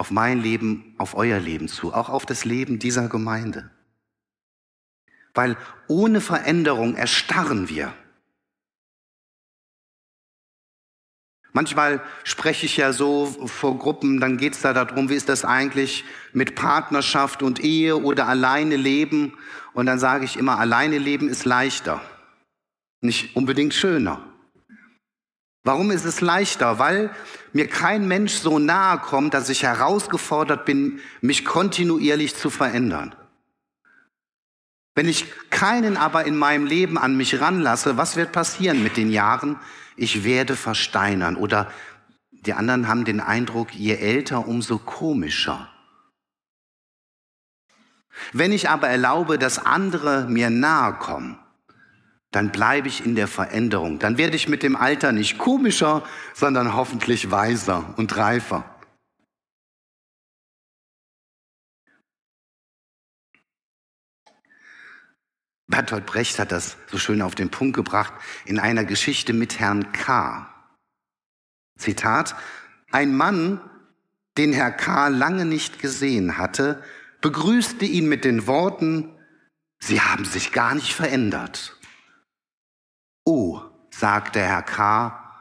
auf 0.00 0.10
mein 0.10 0.40
Leben, 0.40 0.94
auf 0.96 1.14
euer 1.14 1.38
Leben 1.38 1.68
zu, 1.68 1.92
auch 1.92 2.08
auf 2.08 2.24
das 2.24 2.46
Leben 2.46 2.78
dieser 2.78 3.10
Gemeinde. 3.10 3.70
Weil 5.34 5.58
ohne 5.88 6.22
Veränderung 6.22 6.96
erstarren 6.96 7.68
wir. 7.68 7.92
Manchmal 11.52 12.02
spreche 12.24 12.64
ich 12.64 12.78
ja 12.78 12.94
so 12.94 13.26
vor 13.26 13.76
Gruppen, 13.76 14.20
dann 14.20 14.38
geht 14.38 14.54
es 14.54 14.62
da 14.62 14.72
darum, 14.72 15.10
wie 15.10 15.16
ist 15.16 15.28
das 15.28 15.44
eigentlich 15.44 16.04
mit 16.32 16.54
Partnerschaft 16.54 17.42
und 17.42 17.62
Ehe 17.62 17.98
oder 17.98 18.26
alleine 18.26 18.76
leben. 18.76 19.36
Und 19.74 19.84
dann 19.84 19.98
sage 19.98 20.24
ich 20.24 20.38
immer, 20.38 20.58
alleine 20.58 20.96
leben 20.96 21.28
ist 21.28 21.44
leichter, 21.44 22.00
nicht 23.02 23.36
unbedingt 23.36 23.74
schöner. 23.74 24.29
Warum 25.62 25.90
ist 25.90 26.04
es 26.04 26.20
leichter? 26.20 26.78
Weil 26.78 27.10
mir 27.52 27.68
kein 27.68 28.08
Mensch 28.08 28.34
so 28.34 28.58
nahe 28.58 28.98
kommt, 28.98 29.34
dass 29.34 29.48
ich 29.48 29.62
herausgefordert 29.62 30.64
bin, 30.64 31.00
mich 31.20 31.44
kontinuierlich 31.44 32.36
zu 32.36 32.48
verändern. 32.48 33.14
Wenn 34.94 35.08
ich 35.08 35.26
keinen 35.50 35.96
aber 35.96 36.24
in 36.24 36.36
meinem 36.36 36.66
Leben 36.66 36.98
an 36.98 37.16
mich 37.16 37.40
ranlasse, 37.40 37.96
was 37.96 38.16
wird 38.16 38.32
passieren 38.32 38.82
mit 38.82 38.96
den 38.96 39.10
Jahren? 39.10 39.58
Ich 39.96 40.24
werde 40.24 40.56
versteinern. 40.56 41.36
Oder 41.36 41.70
die 42.32 42.54
anderen 42.54 42.88
haben 42.88 43.04
den 43.04 43.20
Eindruck, 43.20 43.74
je 43.74 43.94
älter, 43.94 44.48
umso 44.48 44.78
komischer. 44.78 45.68
Wenn 48.32 48.52
ich 48.52 48.68
aber 48.68 48.88
erlaube, 48.88 49.38
dass 49.38 49.64
andere 49.64 50.26
mir 50.28 50.50
nahe 50.50 50.94
kommen, 50.94 51.38
dann 52.30 52.52
bleibe 52.52 52.88
ich 52.88 53.04
in 53.04 53.14
der 53.14 53.26
Veränderung. 53.26 53.98
Dann 53.98 54.16
werde 54.16 54.36
ich 54.36 54.48
mit 54.48 54.62
dem 54.62 54.76
Alter 54.76 55.12
nicht 55.12 55.38
komischer, 55.38 56.04
sondern 56.34 56.74
hoffentlich 56.74 57.30
weiser 57.30 57.94
und 57.96 58.16
reifer. 58.16 58.64
Bertolt 65.66 66.06
Brecht 66.06 66.38
hat 66.40 66.50
das 66.50 66.76
so 66.88 66.98
schön 66.98 67.22
auf 67.22 67.36
den 67.36 67.50
Punkt 67.50 67.76
gebracht 67.76 68.12
in 68.44 68.58
einer 68.58 68.84
Geschichte 68.84 69.32
mit 69.32 69.60
Herrn 69.60 69.92
K. 69.92 70.52
Zitat, 71.78 72.34
ein 72.90 73.16
Mann, 73.16 73.60
den 74.36 74.52
Herr 74.52 74.72
K. 74.72 75.08
lange 75.08 75.44
nicht 75.44 75.78
gesehen 75.78 76.38
hatte, 76.38 76.82
begrüßte 77.20 77.84
ihn 77.84 78.08
mit 78.08 78.24
den 78.24 78.46
Worten, 78.46 79.16
Sie 79.82 80.00
haben 80.00 80.24
sich 80.24 80.52
gar 80.52 80.74
nicht 80.74 80.92
verändert. 80.92 81.79
Oh, 83.32 83.60
sagte 83.90 84.40
Herr 84.40 84.64
K. 84.64 85.40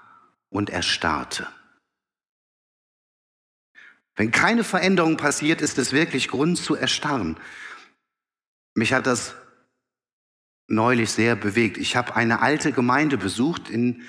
und 0.52 0.69
erstarrte. 0.69 1.47
Wenn 4.15 4.30
keine 4.30 4.63
Veränderung 4.63 5.17
passiert, 5.17 5.60
ist 5.60 5.80
es 5.80 5.91
wirklich 5.91 6.28
Grund 6.28 6.60
zu 6.60 6.75
erstarren. 6.75 7.38
Mich 8.75 8.93
hat 8.93 9.08
das 9.08 9.34
neulich 10.67 11.10
sehr 11.10 11.36
bewegt. 11.36 11.80
Ich 11.80 11.95
habe 11.95 12.15
eine 12.15 12.43
alte 12.43 12.73
Gemeinde 12.73 13.17
besucht, 13.17 13.71
in 13.71 14.04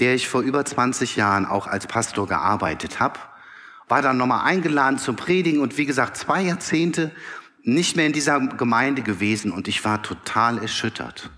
der 0.00 0.14
ich 0.14 0.28
vor 0.28 0.40
über 0.40 0.64
20 0.64 1.16
Jahren 1.16 1.44
auch 1.44 1.66
als 1.66 1.86
Pastor 1.86 2.26
gearbeitet 2.26 3.00
habe. 3.00 3.20
War 3.86 4.00
dann 4.00 4.16
nochmal 4.16 4.46
eingeladen 4.46 4.96
zum 4.96 5.16
Predigen 5.16 5.60
und 5.60 5.76
wie 5.76 5.84
gesagt, 5.84 6.16
zwei 6.16 6.40
Jahrzehnte 6.40 7.14
nicht 7.64 7.96
mehr 7.96 8.06
in 8.06 8.14
dieser 8.14 8.40
Gemeinde 8.40 9.02
gewesen 9.02 9.52
und 9.52 9.68
ich 9.68 9.84
war 9.84 10.02
total 10.02 10.56
erschüttert. 10.56 11.28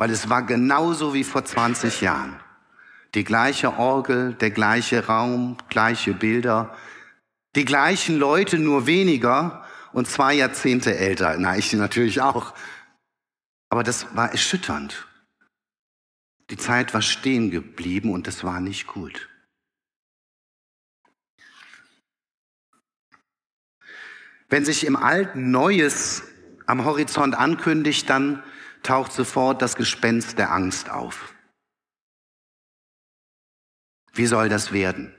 Weil 0.00 0.12
es 0.12 0.30
war 0.30 0.44
genauso 0.44 1.12
wie 1.12 1.24
vor 1.24 1.44
20 1.44 2.00
Jahren. 2.00 2.40
Die 3.14 3.22
gleiche 3.22 3.74
Orgel, 3.74 4.32
der 4.32 4.50
gleiche 4.50 5.04
Raum, 5.04 5.58
gleiche 5.68 6.14
Bilder, 6.14 6.74
die 7.54 7.66
gleichen 7.66 8.16
Leute, 8.18 8.58
nur 8.58 8.86
weniger 8.86 9.62
und 9.92 10.08
zwei 10.08 10.32
Jahrzehnte 10.32 10.96
älter. 10.96 11.36
Na, 11.38 11.58
ich 11.58 11.70
natürlich 11.74 12.22
auch. 12.22 12.54
Aber 13.68 13.82
das 13.82 14.16
war 14.16 14.30
erschütternd. 14.30 15.06
Die 16.48 16.56
Zeit 16.56 16.94
war 16.94 17.02
stehen 17.02 17.50
geblieben 17.50 18.10
und 18.10 18.26
das 18.26 18.42
war 18.42 18.58
nicht 18.58 18.86
gut. 18.86 19.28
Wenn 24.48 24.64
sich 24.64 24.86
im 24.86 24.96
Alten 24.96 25.50
Neues 25.50 26.22
am 26.64 26.86
Horizont 26.86 27.34
ankündigt, 27.34 28.08
dann 28.08 28.42
taucht 28.90 29.12
sofort 29.12 29.62
das 29.62 29.76
Gespenst 29.76 30.36
der 30.36 30.50
Angst 30.50 30.90
auf. 30.90 31.32
Wie 34.12 34.26
soll 34.26 34.48
das 34.48 34.72
werden? 34.72 35.14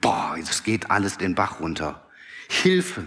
Boah, 0.00 0.36
es 0.36 0.64
geht 0.64 0.90
alles 0.90 1.16
den 1.16 1.36
Bach 1.36 1.60
runter. 1.60 2.10
Hilfe! 2.48 3.06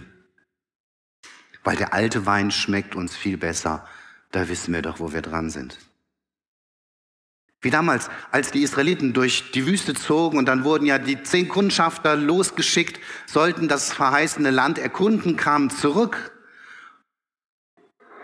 Weil 1.62 1.76
der 1.76 1.92
alte 1.92 2.24
Wein 2.24 2.50
schmeckt 2.50 2.94
uns 2.94 3.14
viel 3.14 3.36
besser. 3.36 3.86
Da 4.30 4.48
wissen 4.48 4.72
wir 4.72 4.80
doch, 4.80 4.98
wo 4.98 5.12
wir 5.12 5.20
dran 5.20 5.50
sind. 5.50 5.78
Wie 7.60 7.68
damals, 7.68 8.08
als 8.30 8.50
die 8.50 8.62
Israeliten 8.62 9.12
durch 9.12 9.52
die 9.52 9.66
Wüste 9.66 9.92
zogen 9.92 10.38
und 10.38 10.46
dann 10.46 10.64
wurden 10.64 10.86
ja 10.86 10.96
die 10.96 11.22
zehn 11.22 11.48
Kundschafter 11.48 12.16
losgeschickt, 12.16 12.98
sollten 13.26 13.68
das 13.68 13.92
verheißene 13.92 14.50
Land 14.50 14.78
erkunden, 14.78 15.36
kamen 15.36 15.68
zurück. 15.68 16.31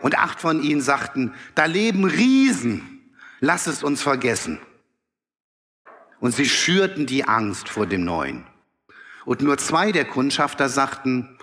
Und 0.01 0.19
acht 0.19 0.41
von 0.41 0.63
ihnen 0.63 0.81
sagten, 0.81 1.35
da 1.55 1.65
leben 1.65 2.05
Riesen, 2.05 3.13
lass 3.41 3.67
es 3.67 3.83
uns 3.83 4.03
vergessen. 4.03 4.59
Und 6.21 6.35
sie 6.35 6.49
schürten 6.49 7.07
die 7.07 7.25
Angst 7.25 7.69
vor 7.69 7.87
dem 7.87 8.05
Neuen. 8.05 8.45
Und 9.25 9.43
nur 9.43 9.59
zwei 9.59 9.93
der 9.93 10.05
Kundschafter 10.05 10.69
sagten, 10.69 11.39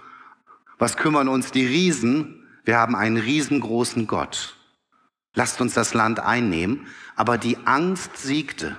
was 0.78 0.98
kümmern 0.98 1.28
uns 1.28 1.52
die 1.52 1.66
Riesen? 1.66 2.48
Wir 2.64 2.78
haben 2.78 2.96
einen 2.96 3.18
riesengroßen 3.18 4.08
Gott. 4.08 4.58
Lasst 5.34 5.62
uns 5.62 5.74
das 5.74 5.94
Land 5.94 6.20
einnehmen. 6.20 6.88
Aber 7.16 7.38
die 7.38 7.58
Angst 7.66 8.18
siegte. 8.18 8.76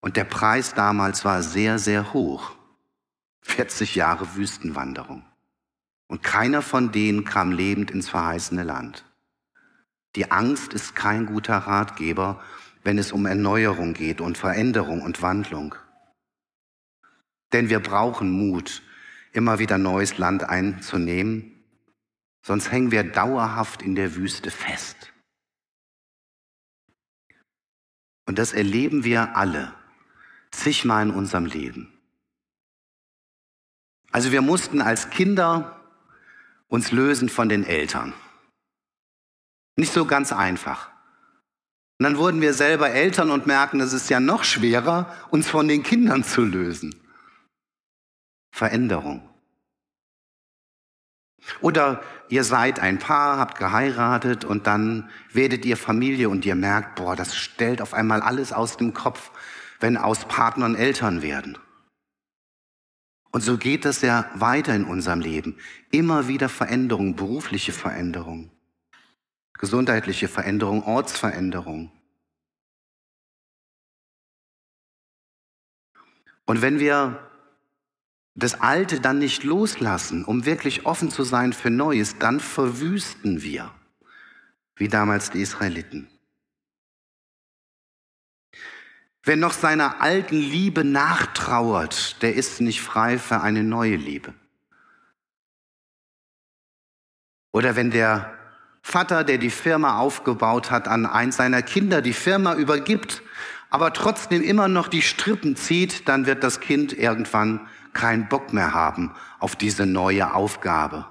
Und 0.00 0.16
der 0.16 0.24
Preis 0.24 0.74
damals 0.74 1.24
war 1.24 1.42
sehr, 1.42 1.78
sehr 1.78 2.12
hoch. 2.12 2.52
40 3.42 3.94
Jahre 3.94 4.34
Wüstenwanderung. 4.34 5.24
Und 6.08 6.22
keiner 6.22 6.62
von 6.62 6.92
denen 6.92 7.24
kam 7.24 7.52
lebend 7.52 7.90
ins 7.90 8.08
verheißene 8.08 8.62
Land. 8.62 9.04
Die 10.14 10.30
Angst 10.30 10.72
ist 10.72 10.94
kein 10.94 11.26
guter 11.26 11.58
Ratgeber, 11.58 12.42
wenn 12.84 12.98
es 12.98 13.12
um 13.12 13.26
Erneuerung 13.26 13.94
geht 13.94 14.20
und 14.20 14.38
Veränderung 14.38 15.02
und 15.02 15.20
Wandlung. 15.20 15.74
Denn 17.52 17.68
wir 17.68 17.80
brauchen 17.80 18.30
Mut, 18.30 18.82
immer 19.32 19.58
wieder 19.58 19.76
neues 19.78 20.18
Land 20.18 20.44
einzunehmen, 20.44 21.64
sonst 22.42 22.70
hängen 22.70 22.92
wir 22.92 23.02
dauerhaft 23.02 23.82
in 23.82 23.94
der 23.94 24.14
Wüste 24.14 24.50
fest. 24.50 25.12
Und 28.24 28.38
das 28.38 28.52
erleben 28.52 29.04
wir 29.04 29.36
alle 29.36 29.74
zigmal 30.50 31.08
in 31.08 31.14
unserem 31.14 31.46
Leben. 31.46 31.92
Also 34.10 34.32
wir 34.32 34.42
mussten 34.42 34.80
als 34.80 35.10
Kinder 35.10 35.75
uns 36.68 36.92
lösen 36.92 37.28
von 37.28 37.48
den 37.48 37.64
Eltern. 37.64 38.12
Nicht 39.76 39.92
so 39.92 40.04
ganz 40.04 40.32
einfach. 40.32 40.90
Und 41.98 42.04
dann 42.04 42.18
wurden 42.18 42.40
wir 42.40 42.52
selber 42.52 42.90
Eltern 42.90 43.30
und 43.30 43.46
merken, 43.46 43.80
es 43.80 43.92
ist 43.92 44.10
ja 44.10 44.20
noch 44.20 44.44
schwerer, 44.44 45.14
uns 45.30 45.48
von 45.48 45.68
den 45.68 45.82
Kindern 45.82 46.24
zu 46.24 46.42
lösen. 46.42 46.94
Veränderung. 48.50 49.28
Oder 51.60 52.02
ihr 52.28 52.44
seid 52.44 52.80
ein 52.80 52.98
Paar, 52.98 53.38
habt 53.38 53.58
geheiratet 53.58 54.44
und 54.44 54.66
dann 54.66 55.10
werdet 55.32 55.64
ihr 55.64 55.76
Familie 55.76 56.28
und 56.28 56.44
ihr 56.44 56.54
merkt, 56.54 56.96
boah, 56.96 57.16
das 57.16 57.36
stellt 57.36 57.80
auf 57.80 57.94
einmal 57.94 58.20
alles 58.20 58.52
aus 58.52 58.76
dem 58.76 58.94
Kopf, 58.94 59.30
wenn 59.78 59.96
aus 59.96 60.26
Partnern 60.26 60.74
Eltern 60.74 61.22
werden. 61.22 61.56
Und 63.30 63.42
so 63.42 63.58
geht 63.58 63.84
das 63.84 64.02
ja 64.02 64.30
weiter 64.34 64.74
in 64.74 64.84
unserem 64.84 65.20
Leben. 65.20 65.58
Immer 65.90 66.28
wieder 66.28 66.48
Veränderungen, 66.48 67.16
berufliche 67.16 67.72
Veränderungen, 67.72 68.50
gesundheitliche 69.54 70.28
Veränderungen, 70.28 70.82
Ortsveränderungen. 70.82 71.90
Und 76.46 76.62
wenn 76.62 76.78
wir 76.78 77.20
das 78.36 78.60
Alte 78.60 79.00
dann 79.00 79.18
nicht 79.18 79.44
loslassen, 79.44 80.24
um 80.24 80.44
wirklich 80.44 80.86
offen 80.86 81.10
zu 81.10 81.24
sein 81.24 81.52
für 81.52 81.70
Neues, 81.70 82.18
dann 82.18 82.38
verwüsten 82.38 83.42
wir, 83.42 83.74
wie 84.76 84.88
damals 84.88 85.30
die 85.30 85.40
Israeliten. 85.40 86.08
Wer 89.26 89.36
noch 89.36 89.52
seiner 89.52 90.00
alten 90.00 90.36
Liebe 90.36 90.84
nachtrauert, 90.84 92.22
der 92.22 92.36
ist 92.36 92.60
nicht 92.60 92.80
frei 92.80 93.18
für 93.18 93.40
eine 93.40 93.64
neue 93.64 93.96
Liebe. 93.96 94.32
Oder 97.52 97.74
wenn 97.74 97.90
der 97.90 98.32
Vater, 98.82 99.24
der 99.24 99.38
die 99.38 99.50
Firma 99.50 99.98
aufgebaut 99.98 100.70
hat, 100.70 100.86
an 100.86 101.06
eins 101.06 101.38
seiner 101.38 101.62
Kinder 101.62 102.02
die 102.02 102.12
Firma 102.12 102.54
übergibt, 102.54 103.24
aber 103.68 103.92
trotzdem 103.92 104.42
immer 104.42 104.68
noch 104.68 104.86
die 104.86 105.02
Strippen 105.02 105.56
zieht, 105.56 106.06
dann 106.06 106.26
wird 106.26 106.44
das 106.44 106.60
Kind 106.60 106.92
irgendwann 106.92 107.66
keinen 107.94 108.28
Bock 108.28 108.52
mehr 108.52 108.74
haben 108.74 109.12
auf 109.40 109.56
diese 109.56 109.86
neue 109.86 110.34
Aufgabe. 110.34 111.04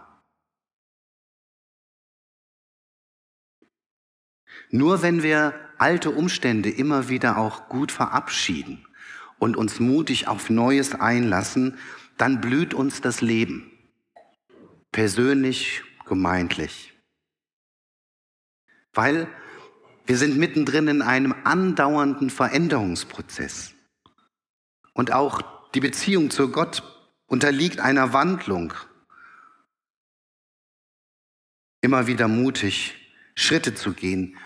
Nur 4.70 5.02
wenn 5.02 5.22
wir 5.22 5.65
alte 5.78 6.12
Umstände 6.12 6.70
immer 6.70 7.10
wieder 7.10 7.38
auch 7.38 7.70
gut 7.70 7.92
verabschieden 7.92 8.86
und 9.40 9.58
uns 9.58 9.80
mutig 9.80 10.28
auf 10.28 10.50
Neues 10.50 10.96
einlassen, 10.96 11.78
dann 12.18 12.42
blüht 12.42 12.74
uns 12.74 13.02
das 13.02 13.22
Leben. 13.22 13.72
Persönlich, 14.92 15.84
gemeintlich. 16.06 16.94
Weil 18.94 19.28
wir 20.06 20.18
sind 20.18 20.38
mittendrin 20.38 20.88
in 20.88 21.02
einem 21.02 21.36
andauernden 21.44 22.30
Veränderungsprozess. 22.30 23.74
Und 24.94 25.12
auch 25.12 25.42
die 25.74 25.80
Beziehung 25.80 26.30
zu 26.30 26.52
Gott 26.52 26.84
unterliegt 27.26 27.80
einer 27.80 28.14
Wandlung. 28.14 28.74
Immer 31.82 32.08
wieder 32.08 32.28
mutig, 32.28 32.96
Schritte 33.36 33.74
zu 33.76 33.94
gehen, 33.94 34.38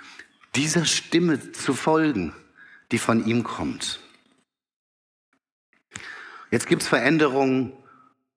dieser 0.56 0.86
Stimme 0.86 1.52
zu 1.52 1.74
folgen, 1.74 2.34
die 2.92 3.00
von 3.00 3.26
ihm 3.26 3.44
kommt. 3.44 4.00
Jetzt 6.52 6.68
gibt 6.68 6.82
es 6.82 6.88
Veränderungen, 6.88 7.74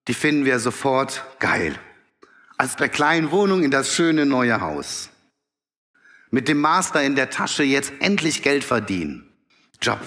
die 0.07 0.13
finden 0.13 0.45
wir 0.45 0.59
sofort 0.59 1.23
geil. 1.39 1.79
Aus 2.57 2.75
der 2.75 2.89
kleinen 2.89 3.31
Wohnung 3.31 3.63
in 3.63 3.71
das 3.71 3.93
schöne 3.95 4.25
neue 4.25 4.61
Haus. 4.61 5.09
Mit 6.29 6.47
dem 6.47 6.61
Master 6.61 7.01
in 7.01 7.15
der 7.15 7.29
Tasche 7.29 7.63
jetzt 7.63 7.93
endlich 7.99 8.43
Geld 8.43 8.63
verdienen. 8.63 9.29
Job, 9.81 9.99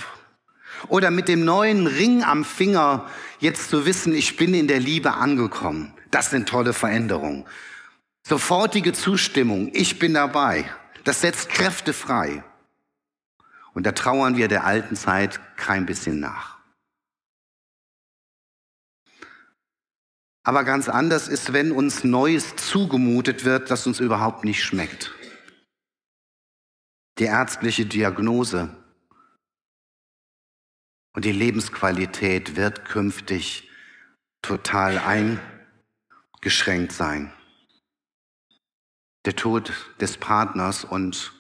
oder 0.89 1.11
mit 1.11 1.29
dem 1.29 1.45
neuen 1.45 1.87
Ring 1.87 2.23
am 2.23 2.45
Finger 2.45 3.07
jetzt 3.41 3.71
zu 3.71 3.87
wissen, 3.87 4.15
ich 4.15 4.37
bin 4.37 4.55
in 4.55 4.69
der 4.69 4.81
Liebe 4.81 5.15
angekommen. 5.15 5.93
Das 6.11 6.31
sind 6.31 6.49
tolle 6.49 6.73
Veränderungen. 6.73 7.45
Sofortige 8.23 8.93
Zustimmung, 8.93 9.71
ich 9.73 9.99
bin 9.99 10.15
dabei. 10.15 10.71
Das 11.07 11.21
setzt 11.21 11.49
Kräfte 11.49 11.93
frei. 11.93 12.43
Und 13.75 13.87
da 13.87 13.93
trauern 13.93 14.37
wir 14.37 14.49
der 14.49 14.65
alten 14.65 14.97
Zeit 14.97 15.41
kein 15.57 15.87
bisschen 15.87 16.19
nach. 16.19 16.59
Aber 20.43 20.65
ganz 20.65 20.89
anders 20.89 21.29
ist, 21.29 21.53
wenn 21.53 21.71
uns 21.71 22.03
Neues 22.03 22.57
zugemutet 22.57 23.45
wird, 23.45 23.71
das 23.71 23.87
uns 23.87 24.01
überhaupt 24.01 24.45
nicht 24.45 24.65
schmeckt. 24.65 25.15
Die 27.19 27.25
ärztliche 27.25 27.87
Diagnose, 27.87 28.77
und 31.17 31.25
die 31.25 31.33
Lebensqualität 31.33 32.57
wird 32.57 32.85
künftig 32.85 33.71
total 34.43 34.99
eingeschränkt 34.99 36.93
sein. 36.93 37.33
Der 39.27 39.37
Tod 39.37 39.73
des 40.01 40.17
Partners 40.17 40.85
und 40.85 41.33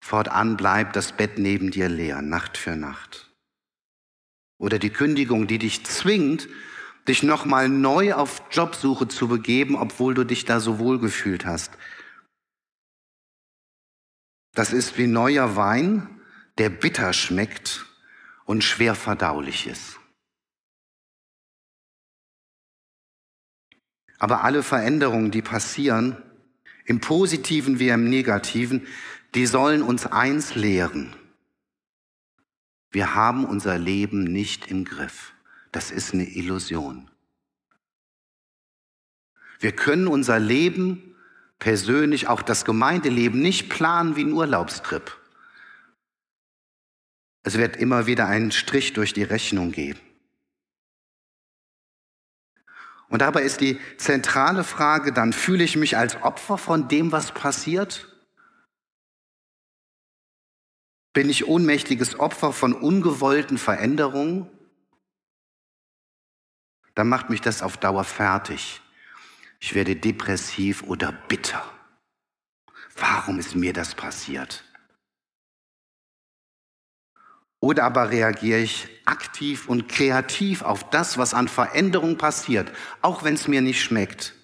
fortan 0.00 0.56
bleibt 0.56 0.96
das 0.96 1.12
Bett 1.12 1.38
neben 1.38 1.70
dir 1.70 1.88
leer, 1.88 2.22
Nacht 2.22 2.56
für 2.56 2.76
Nacht. 2.76 3.30
Oder 4.58 4.78
die 4.78 4.90
Kündigung, 4.90 5.46
die 5.46 5.58
dich 5.58 5.84
zwingt, 5.84 6.48
dich 7.06 7.22
nochmal 7.22 7.68
neu 7.68 8.14
auf 8.14 8.42
Jobsuche 8.50 9.06
zu 9.06 9.28
begeben, 9.28 9.76
obwohl 9.76 10.14
du 10.14 10.24
dich 10.24 10.44
da 10.44 10.60
so 10.60 10.78
wohl 10.78 10.98
gefühlt 10.98 11.46
hast. 11.46 11.72
Das 14.54 14.72
ist 14.72 14.98
wie 14.98 15.06
neuer 15.06 15.56
Wein, 15.56 16.20
der 16.58 16.70
bitter 16.70 17.12
schmeckt 17.12 17.86
und 18.44 18.64
schwer 18.64 18.94
verdaulich 18.94 19.66
ist. 19.66 20.00
Aber 24.18 24.42
alle 24.44 24.62
Veränderungen, 24.62 25.30
die 25.30 25.42
passieren, 25.42 26.16
im 26.86 27.00
positiven 27.00 27.78
wie 27.78 27.88
im 27.88 28.08
negativen, 28.08 28.86
die 29.34 29.46
sollen 29.46 29.82
uns 29.82 30.06
eins 30.06 30.54
lehren. 30.54 31.14
Wir 32.90 33.14
haben 33.14 33.44
unser 33.44 33.76
Leben 33.76 34.24
nicht 34.24 34.70
im 34.70 34.84
Griff. 34.84 35.34
Das 35.72 35.90
ist 35.90 36.14
eine 36.14 36.24
Illusion. 36.24 37.10
Wir 39.58 39.72
können 39.72 40.06
unser 40.06 40.38
Leben 40.38 41.14
persönlich, 41.58 42.28
auch 42.28 42.42
das 42.42 42.64
Gemeindeleben, 42.64 43.40
nicht 43.40 43.68
planen 43.68 44.16
wie 44.16 44.22
ein 44.22 44.32
Urlaubstrip. 44.32 45.18
Es 47.42 47.58
wird 47.58 47.76
immer 47.76 48.06
wieder 48.06 48.26
einen 48.26 48.52
Strich 48.52 48.92
durch 48.92 49.12
die 49.12 49.22
Rechnung 49.22 49.72
geben. 49.72 50.00
Und 53.08 53.20
dabei 53.22 53.42
ist 53.42 53.60
die 53.60 53.78
zentrale 53.98 54.64
Frage 54.64 55.12
dann, 55.12 55.32
fühle 55.32 55.64
ich 55.64 55.76
mich 55.76 55.96
als 55.96 56.22
Opfer 56.22 56.58
von 56.58 56.88
dem, 56.88 57.12
was 57.12 57.32
passiert? 57.32 58.12
Bin 61.12 61.30
ich 61.30 61.46
ohnmächtiges 61.46 62.18
Opfer 62.18 62.52
von 62.52 62.72
ungewollten 62.74 63.58
Veränderungen? 63.58 64.50
Dann 66.94 67.08
macht 67.08 67.30
mich 67.30 67.40
das 67.40 67.62
auf 67.62 67.76
Dauer 67.76 68.04
fertig. 68.04 68.82
Ich 69.60 69.74
werde 69.74 69.96
depressiv 69.96 70.82
oder 70.82 71.12
bitter. 71.12 71.64
Warum 72.96 73.38
ist 73.38 73.54
mir 73.54 73.72
das 73.72 73.94
passiert? 73.94 74.64
Oder 77.60 77.84
aber 77.84 78.10
reagiere 78.10 78.60
ich 78.60 78.88
aktiv 79.06 79.68
und 79.68 79.88
kreativ 79.88 80.62
auf 80.62 80.90
das, 80.90 81.18
was 81.18 81.34
an 81.34 81.48
Veränderung 81.48 82.18
passiert, 82.18 82.70
auch 83.02 83.24
wenn 83.24 83.34
es 83.34 83.48
mir 83.48 83.62
nicht 83.62 83.82
schmeckt? 83.82 84.34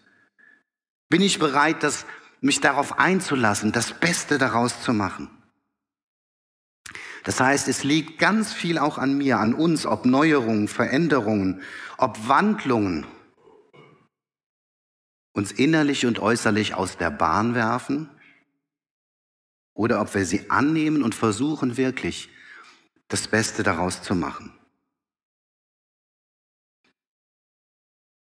Bin 1.08 1.20
ich 1.20 1.38
bereit, 1.38 1.82
das, 1.82 2.06
mich 2.40 2.60
darauf 2.60 2.98
einzulassen, 2.98 3.72
das 3.72 3.92
Beste 3.92 4.38
daraus 4.38 4.82
zu 4.82 4.92
machen? 4.92 5.28
Das 7.24 7.38
heißt, 7.40 7.68
es 7.68 7.84
liegt 7.84 8.18
ganz 8.18 8.52
viel 8.52 8.78
auch 8.78 8.98
an 8.98 9.16
mir, 9.16 9.38
an 9.38 9.54
uns, 9.54 9.86
ob 9.86 10.06
Neuerungen, 10.06 10.66
Veränderungen, 10.68 11.62
ob 11.98 12.28
Wandlungen 12.28 13.06
uns 15.32 15.52
innerlich 15.52 16.04
und 16.06 16.18
äußerlich 16.18 16.74
aus 16.74 16.96
der 16.96 17.10
Bahn 17.10 17.54
werfen 17.54 18.10
oder 19.74 20.00
ob 20.00 20.14
wir 20.14 20.26
sie 20.26 20.50
annehmen 20.50 21.02
und 21.02 21.14
versuchen 21.14 21.76
wirklich 21.76 22.28
das 23.12 23.28
Beste 23.28 23.62
daraus 23.62 24.02
zu 24.02 24.14
machen. 24.14 24.52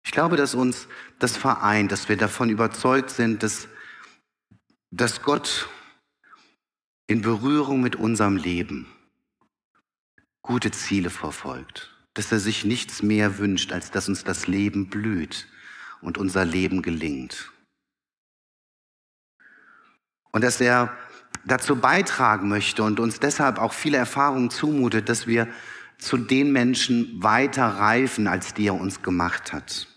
Ich 0.05 0.11
glaube, 0.11 0.37
dass 0.37 0.55
uns 0.55 0.87
das 1.19 1.35
vereint, 1.35 1.91
dass 1.91 2.07
wir 2.07 2.15
davon 2.15 2.49
überzeugt 2.49 3.09
sind, 3.09 3.43
dass, 3.43 3.67
dass 4.89 5.21
Gott 5.21 5.67
in 7.07 7.21
Berührung 7.21 7.81
mit 7.81 7.97
unserem 7.97 8.37
Leben 8.37 8.87
gute 10.41 10.71
Ziele 10.71 11.09
verfolgt, 11.09 11.93
dass 12.13 12.31
er 12.31 12.39
sich 12.39 12.63
nichts 12.63 13.03
mehr 13.03 13.37
wünscht, 13.37 13.73
als 13.73 13.91
dass 13.91 14.07
uns 14.07 14.23
das 14.23 14.47
Leben 14.47 14.89
blüht 14.89 15.47
und 16.01 16.17
unser 16.17 16.45
Leben 16.45 16.81
gelingt. 16.81 17.51
Und 20.31 20.43
dass 20.43 20.61
er 20.61 20.97
dazu 21.47 21.77
beitragen 21.77 22.49
möchte 22.49 22.83
und 22.83 22.99
uns 22.99 23.19
deshalb 23.19 23.57
auch 23.57 23.73
viele 23.73 23.97
Erfahrungen 23.97 24.49
zumutet, 24.49 25.09
dass 25.09 25.27
wir 25.27 25.47
zu 25.97 26.17
den 26.17 26.51
Menschen 26.51 27.23
weiter 27.23 27.65
reifen, 27.65 28.27
als 28.27 28.53
die 28.53 28.67
er 28.67 28.75
uns 28.75 29.01
gemacht 29.01 29.53
hat. 29.53 29.87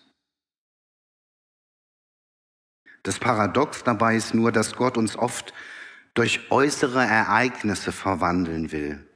Das 3.02 3.18
Paradox 3.18 3.82
dabei 3.82 4.16
ist 4.16 4.34
nur, 4.34 4.52
dass 4.52 4.76
Gott 4.76 4.96
uns 4.96 5.16
oft 5.16 5.52
durch 6.14 6.50
äußere 6.50 7.02
Ereignisse 7.02 7.92
verwandeln 7.92 8.72
will. 8.72 9.06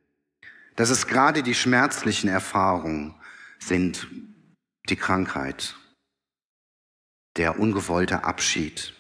Dass 0.77 0.91
es 0.91 1.07
gerade 1.07 1.43
die 1.43 1.55
schmerzlichen 1.55 2.29
Erfahrungen 2.29 3.15
sind, 3.59 4.09
die 4.89 4.97
Krankheit, 4.97 5.77
der 7.37 7.59
ungewollte 7.59 8.25
Abschied 8.25 8.95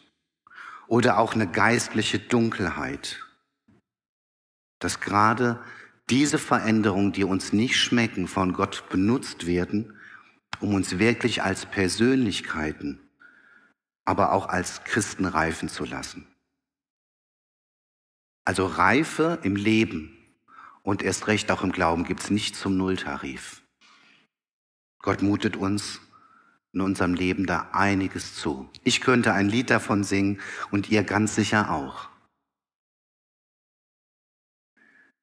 oder 0.87 1.19
auch 1.19 1.35
eine 1.35 1.51
geistliche 1.51 2.19
Dunkelheit 2.19 3.24
dass 4.85 5.01
gerade 5.01 5.59
diese 6.11 6.37
Veränderungen, 6.37 7.13
die 7.13 7.25
uns 7.25 7.55
nicht 7.55 7.77
schmecken, 7.77 8.29
von 8.29 8.53
Gott 8.53 8.85
benutzt 8.91 9.47
werden, 9.47 9.99
um 10.61 10.75
uns 10.75 10.99
wirklich 10.99 11.43
als 11.43 11.65
Persönlichkeiten, 11.65 13.01
aber 14.05 14.33
auch 14.33 14.47
als 14.47 14.85
Christen 14.85 15.25
reifen 15.25 15.71
zu 15.71 15.87
lassen. 15.87 16.27
Also 18.45 18.67
Reife 18.67 19.39
im 19.43 19.57
Leben 19.57 20.19
und 20.83 21.03
erst 21.03 21.29
recht 21.29 21.51
auch 21.51 21.63
im 21.63 21.73
Glauben 21.73 22.05
gibt 22.05 22.23
es 22.23 22.29
nicht 22.29 22.55
zum 22.55 22.77
Nulltarif. 22.77 23.63
Gott 24.99 25.23
mutet 25.23 25.57
uns 25.57 26.03
in 26.75 26.83
unserem 26.83 27.15
Leben 27.15 27.47
da 27.47 27.71
einiges 27.73 28.35
zu. 28.35 28.69
Ich 28.83 29.01
könnte 29.01 29.33
ein 29.33 29.49
Lied 29.49 29.71
davon 29.71 30.05
singen 30.05 30.41
und 30.71 30.91
ihr 30.91 31.05
ganz 31.05 31.35
sicher 31.35 31.71
auch. 31.71 32.11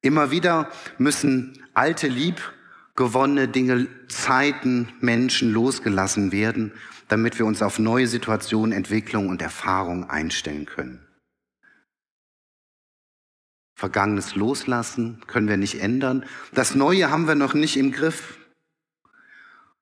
Immer 0.02 0.32
wieder 0.32 0.70
müssen 0.98 1.64
alte, 1.74 2.08
lieb 2.08 2.42
gewonnene 2.96 3.48
Dinge, 3.48 3.88
Zeiten, 4.10 4.90
Menschen 5.00 5.52
losgelassen 5.52 6.32
werden, 6.32 6.72
damit 7.08 7.40
wir 7.40 7.46
uns 7.46 7.62
auf 7.62 7.80
neue 7.80 8.08
Situationen, 8.08 8.74
Entwicklung 8.74 9.30
und 9.30 9.42
Erfahrung 9.42 10.10
einstellen 10.10 10.66
können. 10.66 11.06
Vergangenes 13.76 14.36
loslassen 14.36 15.24
können 15.26 15.48
wir 15.48 15.58
nicht 15.58 15.82
ändern. 15.82 16.26
Das 16.54 16.76
Neue 16.76 17.10
haben 17.10 17.28
wir 17.28 17.34
noch 17.34 17.56
nicht 17.56 17.78
im 17.78 17.92
Griff. 17.92 18.38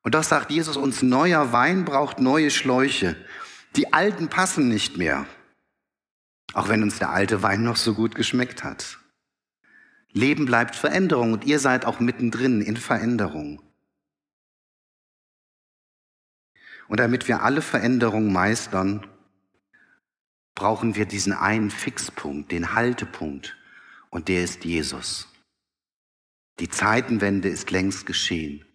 Und 0.01 0.15
das 0.15 0.29
sagt 0.29 0.51
Jesus 0.51 0.77
uns, 0.77 1.01
neuer 1.01 1.51
Wein 1.51 1.83
braucht 1.83 2.19
neue 2.19 2.51
Schläuche. 2.51 3.17
Die 3.75 3.91
alten 3.91 4.29
passen 4.29 4.69
nicht 4.69 4.97
mehr. 4.97 5.25
Auch 6.53 6.69
wenn 6.69 6.81
uns 6.81 6.97
der 6.97 7.09
alte 7.09 7.43
Wein 7.43 7.63
noch 7.63 7.75
so 7.75 7.93
gut 7.93 8.15
geschmeckt 8.15 8.63
hat. 8.63 8.98
Leben 10.11 10.45
bleibt 10.45 10.75
Veränderung 10.75 11.33
und 11.33 11.45
ihr 11.45 11.59
seid 11.59 11.85
auch 11.85 11.99
mittendrin 11.99 12.61
in 12.61 12.77
Veränderung. 12.77 13.61
Und 16.87 16.99
damit 16.99 17.27
wir 17.27 17.43
alle 17.43 17.61
Veränderungen 17.61 18.33
meistern, 18.33 19.05
brauchen 20.55 20.95
wir 20.95 21.05
diesen 21.05 21.33
einen 21.33 21.69
Fixpunkt, 21.69 22.51
den 22.51 22.73
Haltepunkt, 22.73 23.55
und 24.09 24.27
der 24.27 24.43
ist 24.43 24.65
Jesus. 24.65 25.27
Die 26.59 26.67
Zeitenwende 26.67 27.47
ist 27.47 27.69
längst 27.69 28.05
geschehen. 28.05 28.65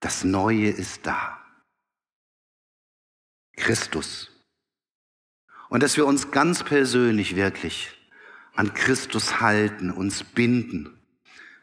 Das 0.00 0.22
Neue 0.22 0.68
ist 0.68 1.06
da. 1.06 1.42
Christus. 3.56 4.30
Und 5.70 5.82
dass 5.82 5.96
wir 5.96 6.06
uns 6.06 6.30
ganz 6.30 6.62
persönlich 6.62 7.34
wirklich 7.34 7.96
an 8.56 8.74
Christus 8.74 9.40
halten, 9.40 9.90
uns 9.90 10.24
binden, 10.24 10.98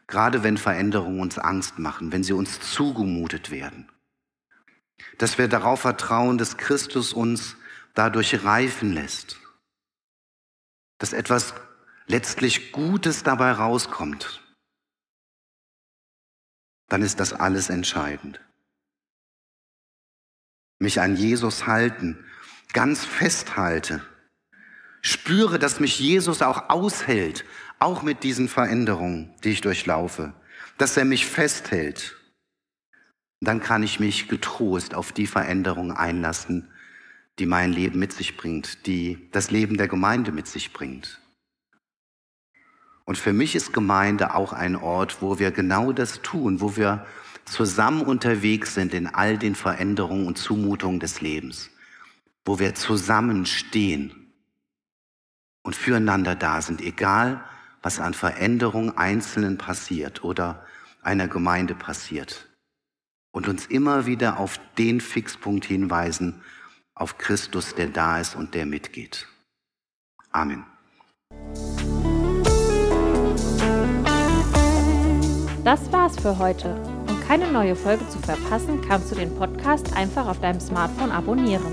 gerade 0.06 0.42
wenn 0.42 0.56
Veränderungen 0.56 1.20
uns 1.20 1.38
Angst 1.38 1.78
machen, 1.78 2.12
wenn 2.12 2.24
sie 2.24 2.32
uns 2.32 2.60
zugemutet 2.60 3.50
werden. 3.50 3.90
Dass 5.18 5.38
wir 5.38 5.48
darauf 5.48 5.80
vertrauen, 5.80 6.38
dass 6.38 6.56
Christus 6.56 7.12
uns 7.12 7.56
dadurch 7.94 8.44
reifen 8.44 8.92
lässt, 8.92 9.38
dass 10.98 11.12
etwas 11.12 11.54
letztlich 12.06 12.72
Gutes 12.72 13.22
dabei 13.22 13.52
rauskommt, 13.52 14.40
dann 16.88 17.02
ist 17.02 17.18
das 17.18 17.32
alles 17.32 17.70
entscheidend. 17.70 18.40
Mich 20.78 21.00
an 21.00 21.16
Jesus 21.16 21.66
halten, 21.66 22.24
ganz 22.72 23.04
festhalte, 23.04 24.04
spüre, 25.04 25.58
dass 25.58 25.80
mich 25.80 26.00
Jesus 26.00 26.40
auch 26.40 26.70
aushält, 26.70 27.44
auch 27.78 28.02
mit 28.02 28.22
diesen 28.22 28.48
Veränderungen, 28.48 29.34
die 29.44 29.50
ich 29.50 29.60
durchlaufe, 29.60 30.32
dass 30.78 30.96
er 30.96 31.04
mich 31.04 31.26
festhält, 31.26 32.16
dann 33.40 33.60
kann 33.60 33.82
ich 33.82 34.00
mich 34.00 34.28
getrost 34.28 34.94
auf 34.94 35.12
die 35.12 35.26
Veränderung 35.26 35.92
einlassen, 35.92 36.70
die 37.38 37.44
mein 37.44 37.70
Leben 37.70 37.98
mit 37.98 38.14
sich 38.14 38.38
bringt, 38.38 38.86
die 38.86 39.28
das 39.30 39.50
Leben 39.50 39.76
der 39.76 39.88
Gemeinde 39.88 40.32
mit 40.32 40.46
sich 40.46 40.72
bringt. 40.72 41.20
Und 43.04 43.18
für 43.18 43.34
mich 43.34 43.54
ist 43.54 43.74
Gemeinde 43.74 44.34
auch 44.34 44.54
ein 44.54 44.74
Ort, 44.74 45.20
wo 45.20 45.38
wir 45.38 45.50
genau 45.50 45.92
das 45.92 46.22
tun, 46.22 46.62
wo 46.62 46.76
wir 46.76 47.04
zusammen 47.44 48.00
unterwegs 48.00 48.72
sind 48.72 48.94
in 48.94 49.06
all 49.06 49.36
den 49.36 49.54
Veränderungen 49.54 50.26
und 50.26 50.38
Zumutungen 50.38 50.98
des 50.98 51.20
Lebens, 51.20 51.68
wo 52.46 52.58
wir 52.58 52.74
zusammenstehen 52.74 54.23
und 55.64 55.74
füreinander 55.74 56.36
da 56.36 56.62
sind, 56.62 56.80
egal 56.80 57.42
was 57.82 57.98
an 57.98 58.14
Veränderungen 58.14 58.96
Einzelnen 58.96 59.58
passiert 59.58 60.22
oder 60.22 60.64
einer 61.02 61.28
Gemeinde 61.28 61.74
passiert. 61.74 62.48
Und 63.32 63.48
uns 63.48 63.66
immer 63.66 64.06
wieder 64.06 64.38
auf 64.38 64.60
den 64.78 65.00
Fixpunkt 65.00 65.64
hinweisen, 65.64 66.40
auf 66.94 67.18
Christus, 67.18 67.74
der 67.74 67.88
da 67.88 68.20
ist 68.20 68.36
und 68.36 68.54
der 68.54 68.64
mitgeht. 68.64 69.26
Amen. 70.30 70.64
Das 75.64 75.90
war's 75.92 76.18
für 76.20 76.38
heute. 76.38 76.74
Um 77.08 77.20
keine 77.26 77.50
neue 77.50 77.74
Folge 77.74 78.06
zu 78.08 78.18
verpassen, 78.20 78.80
kannst 78.86 79.10
du 79.10 79.14
den 79.14 79.34
Podcast 79.34 79.96
einfach 79.96 80.26
auf 80.26 80.40
deinem 80.40 80.60
Smartphone 80.60 81.10
abonnieren. 81.10 81.72